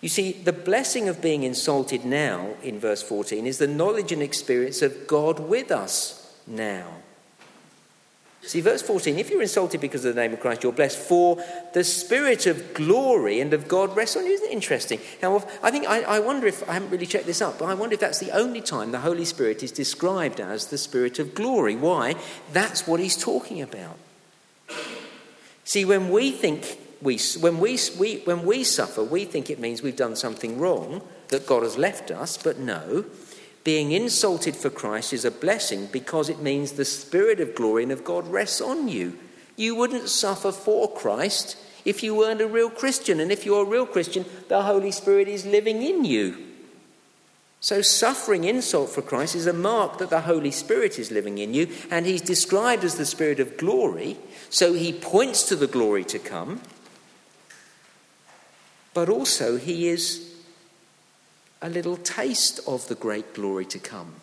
You 0.00 0.08
see, 0.08 0.32
the 0.32 0.52
blessing 0.52 1.08
of 1.08 1.22
being 1.22 1.44
insulted 1.44 2.04
now 2.04 2.48
in 2.64 2.80
verse 2.80 3.04
14 3.04 3.46
is 3.46 3.58
the 3.58 3.68
knowledge 3.68 4.10
and 4.10 4.22
experience 4.22 4.82
of 4.82 5.06
God 5.06 5.38
with 5.38 5.70
us 5.70 6.34
now. 6.48 6.88
See, 8.46 8.60
verse 8.60 8.80
14 8.80 9.18
if 9.18 9.30
you're 9.30 9.42
insulted 9.42 9.80
because 9.80 10.04
of 10.04 10.14
the 10.14 10.20
name 10.20 10.32
of 10.32 10.40
Christ, 10.40 10.62
you're 10.62 10.72
blessed, 10.72 10.98
for 10.98 11.42
the 11.72 11.82
spirit 11.82 12.46
of 12.46 12.74
glory 12.74 13.40
and 13.40 13.52
of 13.52 13.66
God 13.66 13.96
rests 13.96 14.16
on 14.16 14.24
you. 14.24 14.32
Isn't 14.32 14.48
it 14.48 14.52
interesting? 14.52 15.00
Now, 15.20 15.44
I 15.62 15.70
think, 15.70 15.88
I, 15.88 16.02
I 16.02 16.18
wonder 16.20 16.46
if, 16.46 16.68
I 16.68 16.74
haven't 16.74 16.90
really 16.90 17.06
checked 17.06 17.26
this 17.26 17.42
up, 17.42 17.58
but 17.58 17.66
I 17.66 17.74
wonder 17.74 17.94
if 17.94 18.00
that's 18.00 18.20
the 18.20 18.30
only 18.30 18.60
time 18.60 18.92
the 18.92 19.00
Holy 19.00 19.24
Spirit 19.24 19.62
is 19.62 19.72
described 19.72 20.40
as 20.40 20.66
the 20.66 20.78
spirit 20.78 21.18
of 21.18 21.34
glory. 21.34 21.74
Why? 21.74 22.14
That's 22.52 22.86
what 22.86 23.00
he's 23.00 23.16
talking 23.16 23.60
about. 23.60 23.98
See, 25.64 25.84
when 25.84 26.10
we 26.10 26.30
think 26.30 26.78
we, 27.02 27.18
when 27.40 27.58
we, 27.58 27.78
we, 27.98 28.16
when 28.24 28.44
we 28.44 28.64
suffer, 28.64 29.02
we 29.02 29.24
think 29.24 29.50
it 29.50 29.58
means 29.58 29.82
we've 29.82 29.96
done 29.96 30.16
something 30.16 30.58
wrong, 30.58 31.02
that 31.28 31.46
God 31.46 31.62
has 31.62 31.76
left 31.76 32.10
us, 32.10 32.36
but 32.36 32.58
no. 32.58 33.04
Being 33.66 33.90
insulted 33.90 34.54
for 34.54 34.70
Christ 34.70 35.12
is 35.12 35.24
a 35.24 35.30
blessing 35.32 35.88
because 35.90 36.28
it 36.28 36.38
means 36.38 36.70
the 36.70 36.84
Spirit 36.84 37.40
of 37.40 37.56
glory 37.56 37.82
and 37.82 37.90
of 37.90 38.04
God 38.04 38.28
rests 38.28 38.60
on 38.60 38.86
you. 38.86 39.18
You 39.56 39.74
wouldn't 39.74 40.08
suffer 40.08 40.52
for 40.52 40.88
Christ 40.88 41.56
if 41.84 42.00
you 42.00 42.14
weren't 42.14 42.40
a 42.40 42.46
real 42.46 42.70
Christian. 42.70 43.18
And 43.18 43.32
if 43.32 43.44
you're 43.44 43.64
a 43.64 43.68
real 43.68 43.84
Christian, 43.84 44.24
the 44.46 44.62
Holy 44.62 44.92
Spirit 44.92 45.26
is 45.26 45.44
living 45.44 45.82
in 45.82 46.04
you. 46.04 46.46
So, 47.58 47.82
suffering 47.82 48.44
insult 48.44 48.90
for 48.90 49.02
Christ 49.02 49.34
is 49.34 49.48
a 49.48 49.52
mark 49.52 49.98
that 49.98 50.10
the 50.10 50.20
Holy 50.20 50.52
Spirit 50.52 50.96
is 50.96 51.10
living 51.10 51.38
in 51.38 51.52
you, 51.52 51.66
and 51.90 52.06
He's 52.06 52.22
described 52.22 52.84
as 52.84 52.94
the 52.94 53.04
Spirit 53.04 53.40
of 53.40 53.56
glory. 53.56 54.16
So, 54.48 54.74
He 54.74 54.92
points 54.92 55.42
to 55.48 55.56
the 55.56 55.66
glory 55.66 56.04
to 56.04 56.20
come, 56.20 56.60
but 58.94 59.08
also 59.08 59.56
He 59.56 59.88
is 59.88 60.25
a 61.62 61.68
little 61.68 61.96
taste 61.96 62.60
of 62.66 62.86
the 62.88 62.94
great 62.94 63.34
glory 63.34 63.64
to 63.66 63.78
come. 63.78 64.14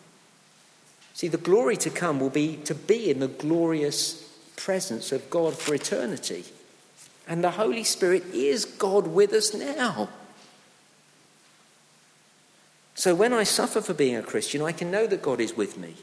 See, 1.14 1.28
the 1.28 1.36
glory 1.36 1.76
to 1.78 1.90
come 1.90 2.20
will 2.20 2.30
be 2.30 2.56
to 2.64 2.74
be 2.74 3.10
in 3.10 3.20
the 3.20 3.28
glorious 3.28 4.22
presence 4.56 5.12
of 5.12 5.30
God 5.30 5.54
for 5.54 5.74
eternity. 5.74 6.44
And 7.26 7.42
the 7.42 7.52
Holy 7.52 7.84
Spirit 7.84 8.24
is 8.32 8.64
God 8.64 9.06
with 9.06 9.32
us 9.32 9.54
now. 9.54 10.08
So 12.94 13.14
when 13.14 13.32
I 13.32 13.44
suffer 13.44 13.80
for 13.80 13.94
being 13.94 14.16
a 14.16 14.22
Christian, 14.22 14.62
I 14.62 14.72
can 14.72 14.90
know 14.90 15.06
that 15.06 15.22
God 15.22 15.40
is 15.40 15.56
with 15.56 15.78
me. 15.78 15.94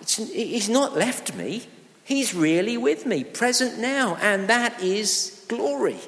It's, 0.00 0.16
he's 0.16 0.68
not 0.68 0.96
left 0.96 1.34
me, 1.34 1.66
He's 2.04 2.34
really 2.34 2.76
with 2.76 3.06
me, 3.06 3.24
present 3.24 3.78
now, 3.78 4.16
and 4.20 4.48
that 4.48 4.82
is 4.82 5.44
glory. 5.48 5.98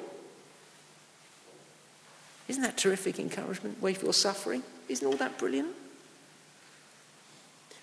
Isn't 2.47 2.63
that 2.63 2.77
terrific 2.77 3.19
encouragement 3.19 3.77
where 3.81 3.93
you're 3.93 4.13
suffering? 4.13 4.63
Isn't 4.87 5.07
all 5.07 5.17
that 5.17 5.37
brilliant? 5.37 5.69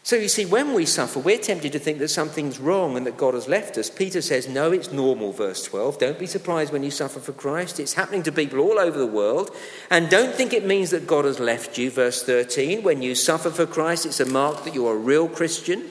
So 0.05 0.16
you 0.16 0.29
see, 0.29 0.44
when 0.44 0.75
we 0.75 0.85
suffer, 0.85 1.20
we're 1.20 1.38
tempted 1.38 1.70
to 1.72 1.79
think 1.79 1.98
that 2.01 2.09
something's 2.09 2.59
wrong 2.59 2.96
and 2.96 3.07
that 3.07 3.16
God 3.16 3.35
has 3.35 3.46
left 3.46 3.79
us. 3.79 3.88
Peter 3.88 4.20
says, 4.20 4.48
no, 4.48 4.72
it's 4.72 4.90
normal, 4.90 5.31
verse 5.31 5.64
12. 5.64 5.98
Don't 5.98 6.18
be 6.18 6.27
surprised 6.27 6.72
when 6.72 6.83
you 6.83 6.90
suffer 6.90 7.20
for 7.20 7.33
Christ. 7.33 7.79
It's 7.79 7.94
happening 7.94 8.25
to 8.25 8.33
people 8.33 8.59
all 8.59 8.81
over 8.81 8.98
the 8.98 9.07
world. 9.07 9.55
And 9.90 10.11
don't 10.11 10.35
think 10.35 10.53
it 10.53 10.66
means 10.66 10.90
that 10.90 11.07
God 11.07 11.25
has 11.25 11.38
left 11.38 11.79
you, 11.79 11.88
verse 11.88 12.25
13. 12.25 12.83
When 12.83 13.01
you 13.01 13.14
suffer 13.14 13.51
for 13.51 13.64
Christ, 13.64 14.05
it's 14.05 14.18
a 14.18 14.27
mark 14.27 14.64
that 14.64 14.75
you're 14.75 14.94
a 14.94 14.98
real 14.98 15.29
Christian. 15.29 15.88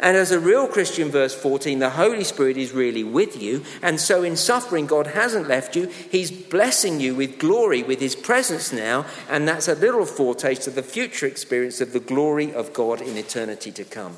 And 0.00 0.16
as 0.16 0.32
a 0.32 0.40
real 0.40 0.66
Christian, 0.66 1.10
verse 1.10 1.34
14, 1.34 1.78
the 1.78 1.90
Holy 1.90 2.24
Spirit 2.24 2.56
is 2.56 2.72
really 2.72 3.04
with 3.04 3.40
you. 3.40 3.64
And 3.80 4.00
so 4.00 4.22
in 4.22 4.36
suffering, 4.36 4.86
God 4.86 5.08
hasn't 5.08 5.48
left 5.48 5.76
you. 5.76 5.86
He's 5.86 6.30
blessing 6.32 7.00
you 7.00 7.14
with 7.14 7.38
glory, 7.38 7.82
with 7.82 8.00
His 8.00 8.16
presence 8.16 8.72
now. 8.72 9.06
And 9.30 9.46
that's 9.46 9.68
a 9.68 9.74
little 9.74 10.04
foretaste 10.04 10.66
of 10.66 10.74
the 10.74 10.82
future 10.82 11.26
experience 11.26 11.80
of 11.80 11.92
the 11.92 12.00
glory 12.00 12.52
of 12.52 12.72
God 12.72 13.00
in 13.00 13.16
eternity 13.16 13.70
to 13.72 13.84
come. 13.84 14.16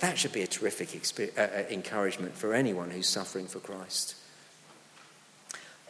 That 0.00 0.18
should 0.18 0.32
be 0.32 0.42
a 0.42 0.46
terrific 0.46 0.90
uh, 1.18 1.40
uh, 1.40 1.46
encouragement 1.70 2.34
for 2.34 2.52
anyone 2.52 2.90
who's 2.90 3.08
suffering 3.08 3.46
for 3.46 3.60
Christ. 3.60 4.16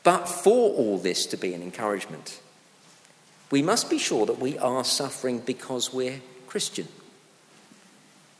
But 0.04 0.26
for 0.26 0.70
all 0.70 0.98
this 0.98 1.26
to 1.26 1.36
be 1.36 1.54
an 1.54 1.62
encouragement, 1.62 2.40
we 3.50 3.62
must 3.62 3.90
be 3.90 3.98
sure 3.98 4.26
that 4.26 4.38
we 4.38 4.58
are 4.58 4.84
suffering 4.84 5.40
because 5.40 5.92
we're 5.92 6.20
Christian 6.46 6.86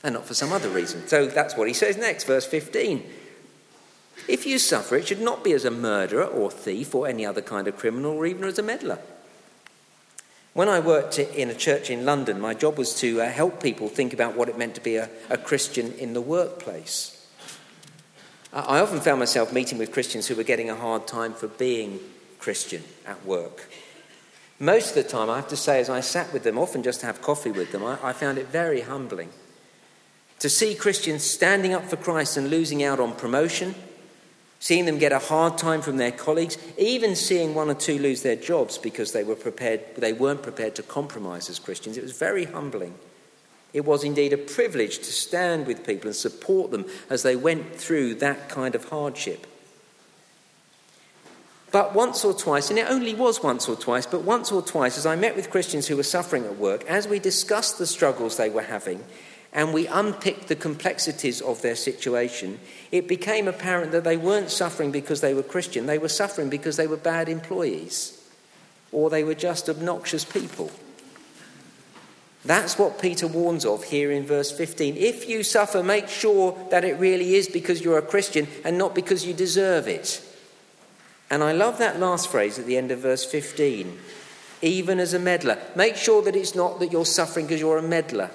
and 0.02 0.14
not 0.14 0.26
for 0.26 0.34
some 0.34 0.52
other 0.52 0.68
reason. 0.68 1.06
So 1.08 1.26
that's 1.26 1.56
what 1.56 1.68
he 1.68 1.74
says 1.74 1.96
next, 1.96 2.24
verse 2.24 2.46
15. 2.46 3.04
If 4.28 4.46
you 4.46 4.58
suffer, 4.58 4.96
it 4.96 5.08
should 5.08 5.20
not 5.20 5.44
be 5.44 5.52
as 5.52 5.64
a 5.64 5.70
murderer 5.70 6.24
or 6.24 6.50
thief 6.50 6.94
or 6.94 7.06
any 7.06 7.24
other 7.24 7.42
kind 7.42 7.68
of 7.68 7.76
criminal 7.76 8.12
or 8.12 8.26
even 8.26 8.44
as 8.44 8.58
a 8.58 8.62
meddler. 8.62 8.98
When 10.52 10.68
I 10.68 10.80
worked 10.80 11.18
in 11.18 11.50
a 11.50 11.54
church 11.54 11.90
in 11.90 12.04
London, 12.06 12.40
my 12.40 12.54
job 12.54 12.78
was 12.78 12.98
to 13.00 13.20
uh, 13.20 13.28
help 13.28 13.62
people 13.62 13.88
think 13.88 14.12
about 14.12 14.36
what 14.36 14.48
it 14.48 14.56
meant 14.56 14.74
to 14.76 14.80
be 14.80 14.96
a, 14.96 15.10
a 15.28 15.36
Christian 15.36 15.92
in 15.94 16.14
the 16.14 16.20
workplace. 16.20 17.12
I 18.52 18.80
often 18.80 19.00
found 19.00 19.18
myself 19.18 19.52
meeting 19.52 19.76
with 19.76 19.92
Christians 19.92 20.28
who 20.28 20.34
were 20.34 20.42
getting 20.42 20.70
a 20.70 20.74
hard 20.74 21.06
time 21.06 21.34
for 21.34 21.46
being 21.46 22.00
Christian 22.38 22.84
at 23.04 23.24
work. 23.26 23.68
Most 24.58 24.96
of 24.96 25.04
the 25.04 25.10
time, 25.10 25.28
I 25.28 25.36
have 25.36 25.48
to 25.48 25.56
say, 25.56 25.78
as 25.78 25.90
I 25.90 26.00
sat 26.00 26.32
with 26.32 26.42
them, 26.42 26.56
often 26.56 26.82
just 26.82 27.00
to 27.00 27.06
have 27.06 27.20
coffee 27.20 27.50
with 27.50 27.70
them, 27.70 27.84
I, 27.84 27.98
I 28.02 28.12
found 28.14 28.38
it 28.38 28.46
very 28.46 28.80
humbling 28.80 29.28
to 30.38 30.48
see 30.48 30.74
Christians 30.74 31.24
standing 31.24 31.72
up 31.72 31.84
for 31.84 31.96
Christ 31.96 32.36
and 32.36 32.50
losing 32.50 32.82
out 32.82 33.00
on 33.00 33.14
promotion, 33.14 33.74
seeing 34.60 34.84
them 34.84 34.98
get 34.98 35.12
a 35.12 35.18
hard 35.18 35.58
time 35.58 35.80
from 35.80 35.96
their 35.96 36.12
colleagues, 36.12 36.58
even 36.76 37.16
seeing 37.16 37.54
one 37.54 37.70
or 37.70 37.74
two 37.74 37.98
lose 37.98 38.22
their 38.22 38.36
jobs 38.36 38.78
because 38.78 39.12
they, 39.12 39.24
were 39.24 39.36
prepared, 39.36 39.80
they 39.96 40.12
weren't 40.12 40.42
prepared 40.42 40.74
to 40.76 40.82
compromise 40.82 41.48
as 41.48 41.58
Christians. 41.58 41.96
It 41.96 42.02
was 42.02 42.16
very 42.16 42.44
humbling. 42.44 42.94
It 43.72 43.84
was 43.84 44.04
indeed 44.04 44.32
a 44.32 44.38
privilege 44.38 44.98
to 44.98 45.12
stand 45.12 45.66
with 45.66 45.86
people 45.86 46.08
and 46.08 46.16
support 46.16 46.70
them 46.70 46.86
as 47.10 47.22
they 47.22 47.36
went 47.36 47.76
through 47.76 48.14
that 48.16 48.48
kind 48.48 48.74
of 48.74 48.86
hardship. 48.86 49.46
But 51.72 51.94
once 51.94 52.24
or 52.24 52.32
twice, 52.32 52.70
and 52.70 52.78
it 52.78 52.88
only 52.88 53.14
was 53.14 53.42
once 53.42 53.68
or 53.68 53.76
twice, 53.76 54.06
but 54.06 54.22
once 54.22 54.50
or 54.50 54.62
twice, 54.62 54.96
as 54.96 55.04
I 55.04 55.16
met 55.16 55.36
with 55.36 55.50
Christians 55.50 55.86
who 55.86 55.96
were 55.96 56.04
suffering 56.04 56.44
at 56.44 56.56
work, 56.56 56.84
as 56.84 57.06
we 57.06 57.18
discussed 57.18 57.78
the 57.78 57.86
struggles 57.86 58.36
they 58.36 58.48
were 58.48 58.62
having, 58.62 59.04
and 59.56 59.72
we 59.72 59.86
unpicked 59.86 60.48
the 60.48 60.54
complexities 60.54 61.40
of 61.40 61.62
their 61.62 61.74
situation, 61.74 62.60
it 62.92 63.08
became 63.08 63.48
apparent 63.48 63.90
that 63.90 64.04
they 64.04 64.18
weren't 64.18 64.50
suffering 64.50 64.92
because 64.92 65.22
they 65.22 65.32
were 65.32 65.42
Christian, 65.42 65.86
they 65.86 65.96
were 65.96 66.10
suffering 66.10 66.50
because 66.50 66.76
they 66.76 66.86
were 66.86 66.98
bad 66.98 67.28
employees 67.28 68.22
or 68.92 69.08
they 69.08 69.24
were 69.24 69.34
just 69.34 69.68
obnoxious 69.70 70.26
people. 70.26 70.70
That's 72.44 72.78
what 72.78 73.00
Peter 73.00 73.26
warns 73.26 73.64
of 73.64 73.84
here 73.84 74.12
in 74.12 74.24
verse 74.24 74.52
15. 74.52 74.96
If 74.96 75.28
you 75.28 75.42
suffer, 75.42 75.82
make 75.82 76.08
sure 76.08 76.56
that 76.70 76.84
it 76.84 76.98
really 76.98 77.34
is 77.34 77.48
because 77.48 77.80
you're 77.80 77.98
a 77.98 78.02
Christian 78.02 78.46
and 78.62 78.78
not 78.78 78.94
because 78.94 79.26
you 79.26 79.32
deserve 79.32 79.88
it. 79.88 80.22
And 81.28 81.42
I 81.42 81.52
love 81.52 81.78
that 81.78 81.98
last 81.98 82.28
phrase 82.28 82.58
at 82.58 82.66
the 82.66 82.76
end 82.76 82.92
of 82.92 83.00
verse 83.00 83.24
15. 83.24 83.98
Even 84.62 85.00
as 85.00 85.12
a 85.12 85.18
meddler. 85.18 85.58
Make 85.74 85.96
sure 85.96 86.22
that 86.22 86.36
it's 86.36 86.54
not 86.54 86.78
that 86.78 86.92
you're 86.92 87.04
suffering 87.04 87.46
because 87.46 87.60
you're 87.60 87.78
a 87.78 87.82
meddler. 87.82 88.30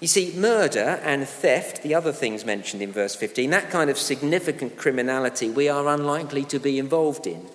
You 0.00 0.06
see, 0.06 0.32
murder 0.34 0.98
and 1.02 1.28
theft, 1.28 1.82
the 1.82 1.94
other 1.94 2.12
things 2.12 2.46
mentioned 2.46 2.80
in 2.80 2.90
verse 2.90 3.14
15, 3.14 3.50
that 3.50 3.70
kind 3.70 3.90
of 3.90 3.98
significant 3.98 4.78
criminality 4.78 5.50
we 5.50 5.68
are 5.68 5.86
unlikely 5.88 6.44
to 6.44 6.58
be 6.58 6.78
involved 6.78 7.26
in. 7.26 7.46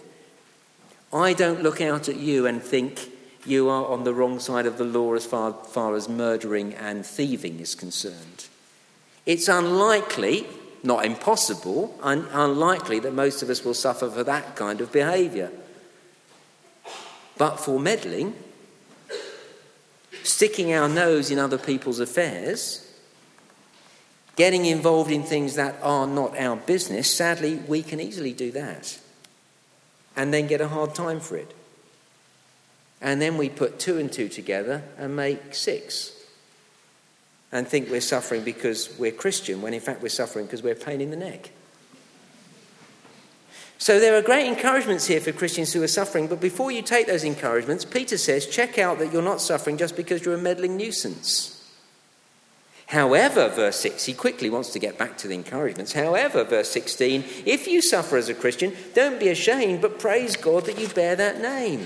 I 1.11 1.33
don't 1.33 1.63
look 1.63 1.81
out 1.81 2.07
at 2.07 2.17
you 2.17 2.45
and 2.45 2.61
think 2.61 3.11
you 3.47 3.69
are 3.69 3.87
on 3.87 4.03
the 4.03 4.13
wrong 4.13 4.39
side 4.39 4.67
of 4.67 4.77
the 4.77 4.83
law 4.83 5.13
as 5.15 5.25
far, 5.25 5.53
far 5.53 5.95
as 5.95 6.07
murdering 6.07 6.73
and 6.75 7.03
thieving 7.03 7.59
is 7.59 7.73
concerned. 7.73 8.47
It's 9.25 9.47
unlikely, 9.47 10.45
not 10.83 11.03
impossible, 11.03 11.97
un- 12.03 12.27
unlikely 12.31 12.99
that 12.99 13.13
most 13.13 13.41
of 13.41 13.49
us 13.49 13.63
will 13.63 13.73
suffer 13.73 14.09
for 14.09 14.23
that 14.23 14.55
kind 14.55 14.81
of 14.81 14.91
behaviour. 14.91 15.51
But 17.37 17.57
for 17.57 17.79
meddling, 17.79 18.35
sticking 20.25 20.73
our 20.73 20.89
nose 20.89 21.31
in 21.31 21.39
other 21.39 21.57
people's 21.57 21.99
affairs, 21.99 22.81
getting 24.35 24.65
involved 24.65 25.11
in 25.11 25.23
things 25.23 25.55
that 25.55 25.75
are 25.81 26.07
not 26.07 26.37
our 26.37 26.55
business, 26.55 27.09
sadly, 27.09 27.55
we 27.67 27.81
can 27.81 27.99
easily 27.99 28.33
do 28.33 28.51
that 28.51 28.99
and 30.15 30.33
then 30.33 30.47
get 30.47 30.61
a 30.61 30.67
hard 30.67 30.95
time 30.95 31.19
for 31.19 31.37
it. 31.37 31.53
And 33.01 33.21
then 33.21 33.37
we 33.37 33.49
put 33.49 33.79
two 33.79 33.97
and 33.97 34.11
two 34.11 34.29
together 34.29 34.83
and 34.97 35.15
make 35.15 35.53
six. 35.53 36.11
And 37.51 37.67
think 37.67 37.89
we're 37.89 38.01
suffering 38.01 38.43
because 38.43 38.97
we're 38.97 39.11
Christian, 39.11 39.61
when 39.61 39.73
in 39.73 39.81
fact 39.81 40.01
we're 40.01 40.09
suffering 40.09 40.45
because 40.45 40.63
we're 40.63 40.75
pain 40.75 41.01
in 41.01 41.11
the 41.11 41.17
neck. 41.17 41.51
So 43.85 43.99
there 43.99 44.17
are 44.17 44.21
great 44.23 44.47
encouragements 44.47 45.05
here 45.05 45.21
for 45.21 45.31
Christians 45.31 45.71
who 45.71 45.83
are 45.83 45.87
suffering, 45.87 46.25
but 46.25 46.41
before 46.41 46.71
you 46.71 46.81
take 46.81 47.05
those 47.05 47.23
encouragements, 47.23 47.85
Peter 47.85 48.17
says, 48.17 48.47
check 48.47 48.79
out 48.79 48.97
that 48.97 49.13
you're 49.13 49.21
not 49.21 49.41
suffering 49.41 49.77
just 49.77 49.95
because 49.95 50.25
you're 50.25 50.33
a 50.33 50.39
meddling 50.39 50.75
nuisance. 50.75 51.71
However, 52.87 53.47
verse 53.47 53.79
6, 53.81 54.05
he 54.05 54.15
quickly 54.15 54.49
wants 54.49 54.69
to 54.71 54.79
get 54.79 54.97
back 54.97 55.19
to 55.19 55.27
the 55.27 55.35
encouragements. 55.35 55.93
However, 55.93 56.43
verse 56.43 56.71
16, 56.71 57.25
if 57.45 57.67
you 57.67 57.79
suffer 57.79 58.17
as 58.17 58.27
a 58.27 58.33
Christian, 58.33 58.73
don't 58.95 59.19
be 59.19 59.29
ashamed, 59.29 59.81
but 59.81 59.99
praise 59.99 60.35
God 60.35 60.65
that 60.65 60.79
you 60.79 60.87
bear 60.87 61.15
that 61.15 61.39
name. 61.39 61.85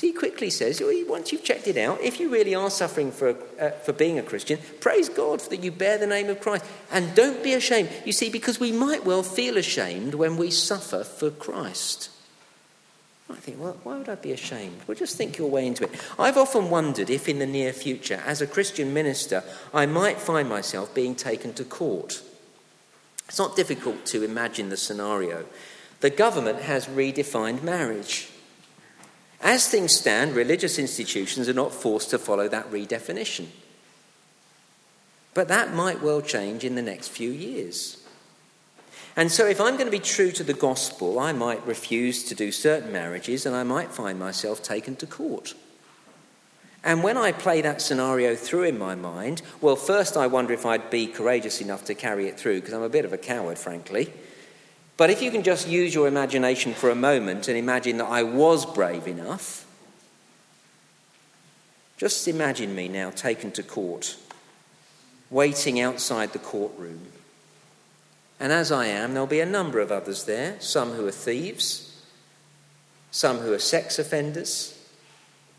So 0.00 0.06
he 0.06 0.14
quickly 0.14 0.48
says, 0.48 0.80
once 1.06 1.30
you've 1.30 1.44
checked 1.44 1.68
it 1.68 1.76
out, 1.76 2.00
if 2.00 2.18
you 2.18 2.30
really 2.30 2.54
are 2.54 2.70
suffering 2.70 3.12
for, 3.12 3.36
uh, 3.60 3.72
for 3.82 3.92
being 3.92 4.18
a 4.18 4.22
Christian, 4.22 4.58
praise 4.80 5.10
God 5.10 5.40
that 5.50 5.62
you 5.62 5.70
bear 5.70 5.98
the 5.98 6.06
name 6.06 6.30
of 6.30 6.40
Christ. 6.40 6.64
And 6.90 7.14
don't 7.14 7.44
be 7.44 7.52
ashamed. 7.52 7.90
You 8.06 8.12
see, 8.12 8.30
because 8.30 8.58
we 8.58 8.72
might 8.72 9.04
well 9.04 9.22
feel 9.22 9.58
ashamed 9.58 10.14
when 10.14 10.38
we 10.38 10.50
suffer 10.52 11.04
for 11.04 11.30
Christ. 11.30 12.08
I 13.28 13.34
think, 13.34 13.60
well, 13.60 13.76
why 13.82 13.98
would 13.98 14.08
I 14.08 14.14
be 14.14 14.32
ashamed? 14.32 14.80
Well, 14.86 14.96
just 14.96 15.18
think 15.18 15.36
your 15.36 15.50
way 15.50 15.66
into 15.66 15.84
it. 15.84 15.90
I've 16.18 16.38
often 16.38 16.70
wondered 16.70 17.10
if 17.10 17.28
in 17.28 17.38
the 17.38 17.46
near 17.46 17.74
future, 17.74 18.22
as 18.24 18.40
a 18.40 18.46
Christian 18.46 18.94
minister, 18.94 19.44
I 19.74 19.84
might 19.84 20.18
find 20.18 20.48
myself 20.48 20.94
being 20.94 21.14
taken 21.14 21.52
to 21.52 21.64
court. 21.64 22.22
It's 23.28 23.38
not 23.38 23.54
difficult 23.54 24.06
to 24.06 24.24
imagine 24.24 24.70
the 24.70 24.78
scenario. 24.78 25.44
The 26.00 26.08
government 26.08 26.62
has 26.62 26.86
redefined 26.86 27.62
marriage. 27.62 28.30
As 29.42 29.68
things 29.68 29.94
stand, 29.94 30.34
religious 30.34 30.78
institutions 30.78 31.48
are 31.48 31.54
not 31.54 31.72
forced 31.72 32.10
to 32.10 32.18
follow 32.18 32.48
that 32.48 32.70
redefinition. 32.70 33.46
But 35.32 35.48
that 35.48 35.72
might 35.72 36.02
well 36.02 36.20
change 36.20 36.64
in 36.64 36.74
the 36.74 36.82
next 36.82 37.08
few 37.08 37.30
years. 37.30 37.96
And 39.16 39.30
so, 39.30 39.46
if 39.46 39.60
I'm 39.60 39.74
going 39.74 39.86
to 39.86 39.90
be 39.90 39.98
true 39.98 40.30
to 40.32 40.44
the 40.44 40.54
gospel, 40.54 41.18
I 41.18 41.32
might 41.32 41.66
refuse 41.66 42.24
to 42.24 42.34
do 42.34 42.52
certain 42.52 42.92
marriages 42.92 43.46
and 43.46 43.56
I 43.56 43.62
might 43.62 43.90
find 43.90 44.18
myself 44.18 44.62
taken 44.62 44.96
to 44.96 45.06
court. 45.06 45.54
And 46.82 47.02
when 47.02 47.16
I 47.16 47.32
play 47.32 47.60
that 47.60 47.82
scenario 47.82 48.34
through 48.34 48.64
in 48.64 48.78
my 48.78 48.94
mind, 48.94 49.42
well, 49.60 49.76
first 49.76 50.16
I 50.16 50.26
wonder 50.26 50.54
if 50.54 50.64
I'd 50.64 50.90
be 50.90 51.06
courageous 51.06 51.60
enough 51.60 51.84
to 51.86 51.94
carry 51.94 52.26
it 52.26 52.38
through, 52.38 52.60
because 52.60 52.72
I'm 52.72 52.82
a 52.82 52.88
bit 52.88 53.04
of 53.04 53.12
a 53.12 53.18
coward, 53.18 53.58
frankly. 53.58 54.12
But 55.00 55.08
if 55.08 55.22
you 55.22 55.30
can 55.30 55.42
just 55.42 55.66
use 55.66 55.94
your 55.94 56.06
imagination 56.08 56.74
for 56.74 56.90
a 56.90 56.94
moment 56.94 57.48
and 57.48 57.56
imagine 57.56 57.96
that 57.96 58.08
I 58.08 58.22
was 58.22 58.66
brave 58.66 59.06
enough, 59.06 59.66
just 61.96 62.28
imagine 62.28 62.74
me 62.74 62.86
now 62.86 63.08
taken 63.08 63.50
to 63.52 63.62
court, 63.62 64.18
waiting 65.30 65.80
outside 65.80 66.34
the 66.34 66.38
courtroom. 66.38 67.00
And 68.38 68.52
as 68.52 68.70
I 68.70 68.88
am, 68.88 69.14
there'll 69.14 69.26
be 69.26 69.40
a 69.40 69.46
number 69.46 69.80
of 69.80 69.90
others 69.90 70.24
there 70.24 70.60
some 70.60 70.90
who 70.90 71.06
are 71.06 71.10
thieves, 71.10 72.04
some 73.10 73.38
who 73.38 73.54
are 73.54 73.58
sex 73.58 73.98
offenders, 73.98 74.78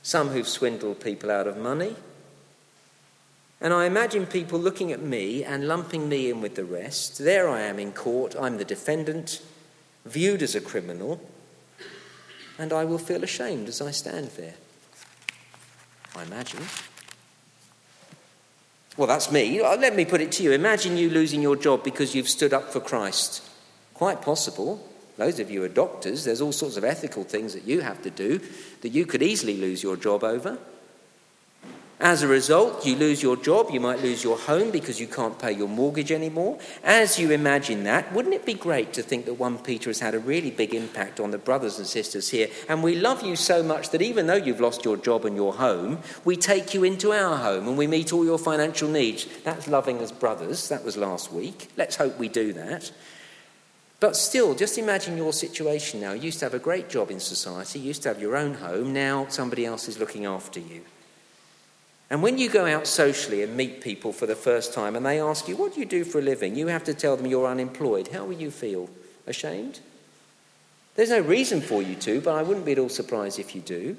some 0.03 0.29
who've 0.29 0.47
swindled 0.47 0.99
people 0.99 1.31
out 1.31 1.47
of 1.47 1.57
money 1.57 1.95
and 3.61 3.73
I 3.73 3.85
imagine 3.85 4.25
people 4.25 4.59
looking 4.59 4.91
at 4.91 5.01
me 5.01 5.43
and 5.43 5.67
lumping 5.67 6.09
me 6.09 6.31
in 6.31 6.41
with 6.41 6.55
the 6.55 6.65
rest. 6.65 7.19
There 7.19 7.47
I 7.47 7.61
am 7.61 7.77
in 7.77 7.91
court, 7.91 8.35
I'm 8.39 8.57
the 8.57 8.65
defendant, 8.65 9.41
viewed 10.05 10.41
as 10.41 10.55
a 10.55 10.61
criminal, 10.61 11.21
and 12.57 12.73
I 12.73 12.85
will 12.85 12.97
feel 12.97 13.23
ashamed 13.23 13.67
as 13.67 13.79
I 13.79 13.91
stand 13.91 14.29
there. 14.31 14.55
I 16.15 16.23
imagine. 16.23 16.63
Well, 18.97 19.07
that's 19.07 19.31
me. 19.31 19.61
Uh, 19.61 19.77
let 19.77 19.95
me 19.95 20.05
put 20.05 20.21
it 20.21 20.31
to 20.33 20.43
you. 20.43 20.51
Imagine 20.51 20.97
you 20.97 21.09
losing 21.09 21.41
your 21.41 21.55
job 21.55 21.83
because 21.83 22.13
you've 22.13 22.27
stood 22.27 22.53
up 22.53 22.73
for 22.73 22.79
Christ. 22.79 23.41
Quite 23.93 24.21
possible. 24.21 24.85
Those 25.17 25.39
of 25.39 25.51
you 25.51 25.63
are 25.63 25.69
doctors, 25.69 26.23
there's 26.23 26.41
all 26.41 26.51
sorts 26.51 26.77
of 26.77 26.83
ethical 26.83 27.23
things 27.23 27.53
that 27.53 27.65
you 27.65 27.81
have 27.81 28.01
to 28.01 28.09
do 28.09 28.41
that 28.81 28.89
you 28.89 29.05
could 29.05 29.21
easily 29.21 29.57
lose 29.57 29.83
your 29.83 29.95
job 29.95 30.23
over. 30.23 30.57
As 32.01 32.23
a 32.23 32.27
result, 32.27 32.83
you 32.83 32.95
lose 32.95 33.21
your 33.21 33.37
job, 33.37 33.69
you 33.69 33.79
might 33.79 34.01
lose 34.01 34.23
your 34.23 34.35
home 34.35 34.71
because 34.71 34.99
you 34.99 35.05
can't 35.05 35.37
pay 35.37 35.51
your 35.51 35.67
mortgage 35.67 36.11
anymore. 36.11 36.57
As 36.83 37.19
you 37.19 37.29
imagine 37.29 37.83
that, 37.83 38.11
wouldn't 38.11 38.33
it 38.33 38.43
be 38.43 38.55
great 38.55 38.91
to 38.93 39.03
think 39.03 39.25
that 39.25 39.35
1 39.35 39.59
Peter 39.59 39.91
has 39.91 39.99
had 39.99 40.15
a 40.15 40.19
really 40.19 40.49
big 40.49 40.73
impact 40.73 41.19
on 41.19 41.29
the 41.29 41.37
brothers 41.37 41.77
and 41.77 41.85
sisters 41.85 42.29
here? 42.29 42.47
And 42.67 42.81
we 42.81 42.95
love 42.95 43.23
you 43.23 43.35
so 43.35 43.61
much 43.61 43.91
that 43.91 44.01
even 44.01 44.25
though 44.25 44.33
you've 44.33 44.59
lost 44.59 44.83
your 44.83 44.97
job 44.97 45.25
and 45.25 45.35
your 45.35 45.53
home, 45.53 45.99
we 46.25 46.35
take 46.35 46.73
you 46.73 46.83
into 46.83 47.11
our 47.11 47.37
home 47.37 47.67
and 47.67 47.77
we 47.77 47.85
meet 47.85 48.11
all 48.11 48.25
your 48.25 48.39
financial 48.39 48.89
needs. 48.89 49.27
That's 49.43 49.67
loving 49.67 49.99
as 49.99 50.11
brothers. 50.11 50.69
That 50.69 50.83
was 50.83 50.97
last 50.97 51.31
week. 51.31 51.69
Let's 51.77 51.97
hope 51.97 52.17
we 52.17 52.29
do 52.29 52.51
that. 52.53 52.91
But 53.99 54.15
still, 54.15 54.55
just 54.55 54.79
imagine 54.79 55.17
your 55.17 55.33
situation 55.33 56.01
now. 56.01 56.13
You 56.13 56.23
used 56.23 56.39
to 56.39 56.45
have 56.45 56.55
a 56.55 56.59
great 56.59 56.89
job 56.89 57.11
in 57.11 57.19
society, 57.19 57.77
you 57.77 57.85
used 57.85 58.01
to 58.01 58.09
have 58.09 58.19
your 58.19 58.35
own 58.35 58.55
home, 58.55 58.91
now 58.91 59.27
somebody 59.29 59.67
else 59.67 59.87
is 59.87 59.99
looking 59.99 60.25
after 60.25 60.59
you. 60.59 60.81
And 62.11 62.21
when 62.21 62.37
you 62.37 62.49
go 62.49 62.65
out 62.65 62.87
socially 62.87 63.41
and 63.41 63.55
meet 63.55 63.79
people 63.79 64.11
for 64.11 64.25
the 64.25 64.35
first 64.35 64.73
time 64.73 64.97
and 64.97 65.05
they 65.05 65.21
ask 65.21 65.47
you, 65.47 65.55
What 65.55 65.73
do 65.73 65.79
you 65.79 65.85
do 65.85 66.03
for 66.03 66.19
a 66.19 66.21
living? 66.21 66.57
you 66.57 66.67
have 66.67 66.83
to 66.83 66.93
tell 66.93 67.15
them 67.15 67.25
you're 67.25 67.47
unemployed. 67.47 68.09
How 68.09 68.25
will 68.25 68.33
you 68.33 68.51
feel? 68.51 68.89
Ashamed? 69.25 69.79
There's 70.95 71.09
no 71.09 71.21
reason 71.21 71.61
for 71.61 71.81
you 71.81 71.95
to, 71.95 72.19
but 72.19 72.35
I 72.35 72.43
wouldn't 72.43 72.65
be 72.65 72.73
at 72.73 72.79
all 72.79 72.89
surprised 72.89 73.39
if 73.39 73.55
you 73.55 73.61
do. 73.61 73.95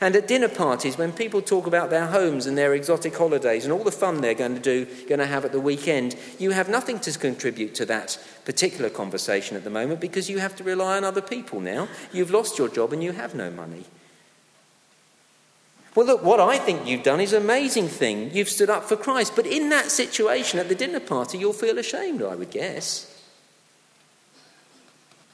And 0.00 0.14
at 0.14 0.28
dinner 0.28 0.48
parties, 0.48 0.96
when 0.96 1.12
people 1.12 1.42
talk 1.42 1.66
about 1.66 1.90
their 1.90 2.06
homes 2.06 2.46
and 2.46 2.56
their 2.56 2.74
exotic 2.74 3.16
holidays 3.16 3.64
and 3.64 3.72
all 3.72 3.82
the 3.82 3.90
fun 3.90 4.20
they're 4.20 4.34
going 4.34 4.54
to 4.54 4.60
do, 4.60 4.84
going 5.08 5.18
to 5.18 5.26
have 5.26 5.44
at 5.44 5.50
the 5.50 5.60
weekend, 5.60 6.14
you 6.38 6.52
have 6.52 6.68
nothing 6.68 7.00
to 7.00 7.18
contribute 7.18 7.74
to 7.74 7.84
that 7.86 8.18
particular 8.44 8.88
conversation 8.88 9.56
at 9.56 9.64
the 9.64 9.70
moment 9.70 10.00
because 10.00 10.30
you 10.30 10.38
have 10.38 10.54
to 10.54 10.64
rely 10.64 10.96
on 10.96 11.02
other 11.02 11.20
people 11.20 11.58
now. 11.58 11.88
You've 12.12 12.30
lost 12.30 12.56
your 12.56 12.68
job 12.68 12.92
and 12.92 13.02
you 13.02 13.10
have 13.10 13.34
no 13.34 13.50
money. 13.50 13.84
Well, 15.94 16.06
look, 16.06 16.22
what 16.22 16.40
I 16.40 16.58
think 16.58 16.86
you've 16.86 17.02
done 17.02 17.20
is 17.20 17.34
an 17.34 17.42
amazing 17.42 17.88
thing. 17.88 18.30
You've 18.32 18.48
stood 18.48 18.70
up 18.70 18.84
for 18.84 18.96
Christ. 18.96 19.36
But 19.36 19.46
in 19.46 19.68
that 19.68 19.90
situation 19.90 20.58
at 20.58 20.68
the 20.68 20.74
dinner 20.74 21.00
party, 21.00 21.36
you'll 21.38 21.52
feel 21.52 21.78
ashamed, 21.78 22.22
I 22.22 22.34
would 22.34 22.50
guess. 22.50 23.08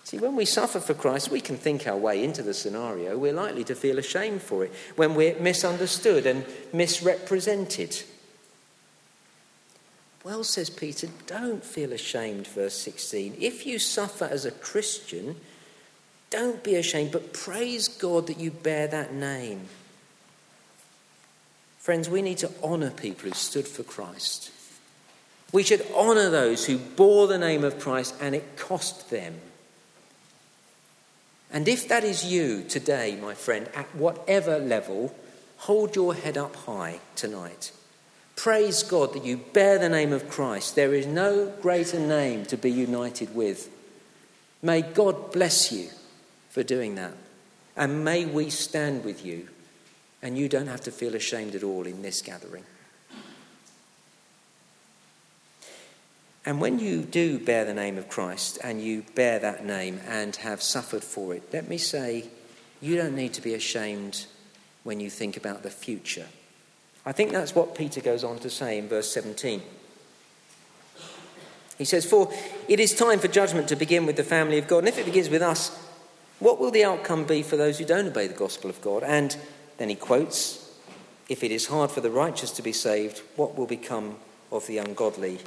See, 0.03 0.19
when 0.19 0.37
we 0.37 0.47
suffer 0.47 0.81
for 0.81 0.95
Christ, 0.95 1.31
we 1.31 1.41
can 1.41 1.57
think 1.57 1.87
our 1.87 1.97
way 1.97 2.25
into 2.25 2.43
the 2.43 2.55
scenario. 2.55 3.17
We're 3.19 3.35
likely 3.35 3.63
to 3.65 3.75
feel 3.75 3.99
ashamed 3.99 4.43
for 4.43 4.65
it 4.65 4.73
when 4.97 5.15
we're 5.15 5.39
misunderstood 5.39 6.27
and 6.27 6.45
misrepresented. 6.73 8.03
Well, 10.25 10.45
says 10.45 10.71
Peter, 10.71 11.09
don't 11.27 11.63
feel 11.63 11.93
ashamed, 11.93 12.47
verse 12.49 12.75
16. 12.75 13.37
If 13.39 13.67
you 13.67 13.79
suffer 13.79 14.25
as 14.25 14.45
a 14.45 14.51
Christian, 14.51 15.37
don't 16.31 16.65
be 16.65 16.75
ashamed, 16.75 17.13
but 17.13 17.33
praise 17.33 17.87
God 17.87 18.27
that 18.27 18.41
you 18.41 18.51
bear 18.51 18.89
that 18.89 19.13
name. 19.13 19.69
Friends, 21.89 22.11
we 22.11 22.21
need 22.21 22.37
to 22.37 22.51
honour 22.63 22.91
people 22.91 23.31
who 23.31 23.35
stood 23.35 23.67
for 23.67 23.83
Christ. 23.83 24.51
We 25.53 25.63
should 25.63 25.87
honour 25.95 26.29
those 26.29 26.67
who 26.67 26.77
bore 26.77 27.27
the 27.29 27.39
name 27.39 27.65
of 27.65 27.79
Christ 27.79 28.15
and 28.21 28.35
it 28.35 28.59
cost 28.59 29.09
them. 29.09 29.37
And 31.51 31.67
if 31.67 31.89
that 31.89 32.05
is 32.05 32.27
you 32.27 32.63
today, 32.65 33.17
my 33.17 33.33
friend, 33.33 33.71
at 33.75 33.87
whatever 33.95 34.59
level, 34.59 35.15
hold 35.57 35.97
your 35.97 36.13
head 36.13 36.37
up 36.37 36.57
high 36.57 37.01
tonight. 37.17 37.73
Praise 38.37 38.83
God 38.83 39.15
that 39.15 39.25
you 39.25 39.39
bear 39.39 39.79
the 39.79 39.89
name 39.89 40.13
of 40.13 40.29
Christ. 40.29 40.75
There 40.75 40.93
is 40.93 41.07
no 41.07 41.55
greater 41.63 41.99
name 41.99 42.45
to 42.45 42.59
be 42.59 42.71
united 42.71 43.35
with. 43.35 43.71
May 44.61 44.83
God 44.83 45.33
bless 45.33 45.73
you 45.73 45.89
for 46.51 46.63
doing 46.63 46.97
that. 46.97 47.15
And 47.79 48.05
may 48.05 48.27
we 48.27 48.51
stand 48.51 49.07
with 49.07 49.25
you 49.25 49.49
and 50.23 50.37
you 50.37 50.49
don't 50.49 50.67
have 50.67 50.81
to 50.83 50.91
feel 50.91 51.15
ashamed 51.15 51.55
at 51.55 51.63
all 51.63 51.87
in 51.87 52.03
this 52.03 52.23
gathering. 52.23 52.65
And 56.45 56.61
when 56.61 56.79
you 56.79 57.03
do 57.03 57.39
bear 57.39 57.65
the 57.65 57.75
name 57.75 57.99
of 57.99 58.09
Christ 58.09 58.59
and 58.65 58.81
you 58.81 59.05
bear 59.15 59.39
that 59.39 59.67
name 59.67 60.01
and 60.07 60.35
have 60.37 60.63
suffered 60.63 61.05
for 61.05 61.35
it, 61.35 61.43
let 61.53 61.69
me 61.69 61.77
say, 61.77 62.25
you 62.81 62.97
don't 62.97 63.15
need 63.15 63.35
to 63.35 63.43
be 63.43 63.55
ashamed 63.55 64.25
when 64.83 65.01
you 65.01 65.11
think 65.11 65.37
about 65.37 65.63
the 65.63 65.71
future. 65.71 66.27
I 67.05 67.13
think 67.13 67.33
that's 67.33 67.55
what 67.55 67.75
Peter 67.75 68.01
goes 68.01 68.25
on 68.25 68.39
to 68.39 68.51
say 68.51 68.79
in 68.79 68.89
verse 68.89 69.11
17. 69.13 69.63
He 71.77 71.85
says, 71.85 72.05
For 72.05 72.33
it 72.67 72.81
is 72.81 72.95
time 72.95 73.19
for 73.19 73.29
judgment 73.29 73.69
to 73.69 73.77
begin 73.77 74.07
with 74.07 74.17
the 74.17 74.25
family 74.25 74.59
of 74.59 74.67
God. 74.67 74.79
And 74.79 74.89
if 74.89 74.99
it 74.99 75.07
begins 75.07 75.29
with 75.29 75.43
us, 75.43 75.77
what 76.39 76.59
will 76.59 76.71
the 76.71 76.85
outcome 76.85 77.25
be 77.25 77.43
for 77.43 77.57
those 77.57 77.79
who 77.79 77.85
don't 77.85 78.09
obey 78.09 78.27
the 78.27 78.35
gospel 78.35 78.71
of 78.71 78.81
God? 78.81 79.03
And 79.03 79.37
then 79.79 79.89
he 79.89 79.95
quotes, 79.95 80.71
If 81.29 81.43
it 81.43 81.51
is 81.51 81.67
hard 81.67 81.91
for 81.91 82.01
the 82.01 82.11
righteous 82.11 82.51
to 82.53 82.63
be 82.63 82.73
saved, 82.73 83.23
what 83.37 83.57
will 83.57 83.67
become 83.67 84.17
of 84.51 84.67
the 84.67 84.79
ungodly 84.79 85.39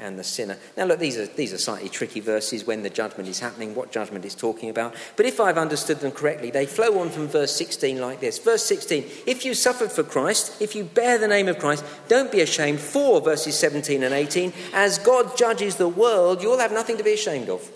and 0.00 0.18
the 0.18 0.24
sinner? 0.24 0.56
Now, 0.76 0.84
look, 0.84 1.00
these 1.00 1.18
are, 1.18 1.26
these 1.26 1.52
are 1.52 1.58
slightly 1.58 1.88
tricky 1.88 2.20
verses 2.20 2.66
when 2.66 2.82
the 2.82 2.90
judgment 2.90 3.28
is 3.28 3.40
happening, 3.40 3.74
what 3.74 3.90
judgment 3.90 4.24
is 4.24 4.34
talking 4.34 4.70
about. 4.70 4.94
But 5.16 5.26
if 5.26 5.40
I've 5.40 5.58
understood 5.58 5.98
them 5.98 6.12
correctly, 6.12 6.50
they 6.50 6.66
flow 6.66 7.00
on 7.00 7.10
from 7.10 7.26
verse 7.26 7.54
16 7.56 8.00
like 8.00 8.20
this. 8.20 8.38
Verse 8.38 8.64
16 8.64 9.04
If 9.26 9.44
you 9.44 9.54
suffered 9.54 9.90
for 9.90 10.04
Christ, 10.04 10.62
if 10.62 10.76
you 10.76 10.84
bear 10.84 11.18
the 11.18 11.28
name 11.28 11.48
of 11.48 11.58
Christ, 11.58 11.84
don't 12.08 12.30
be 12.30 12.40
ashamed. 12.40 12.78
For 12.80 13.20
verses 13.20 13.58
17 13.58 14.04
and 14.04 14.14
18, 14.14 14.52
as 14.72 14.98
God 14.98 15.36
judges 15.36 15.76
the 15.76 15.88
world, 15.88 16.42
you'll 16.42 16.58
have 16.58 16.72
nothing 16.72 16.96
to 16.96 17.04
be 17.04 17.14
ashamed 17.14 17.48
of. 17.48 17.68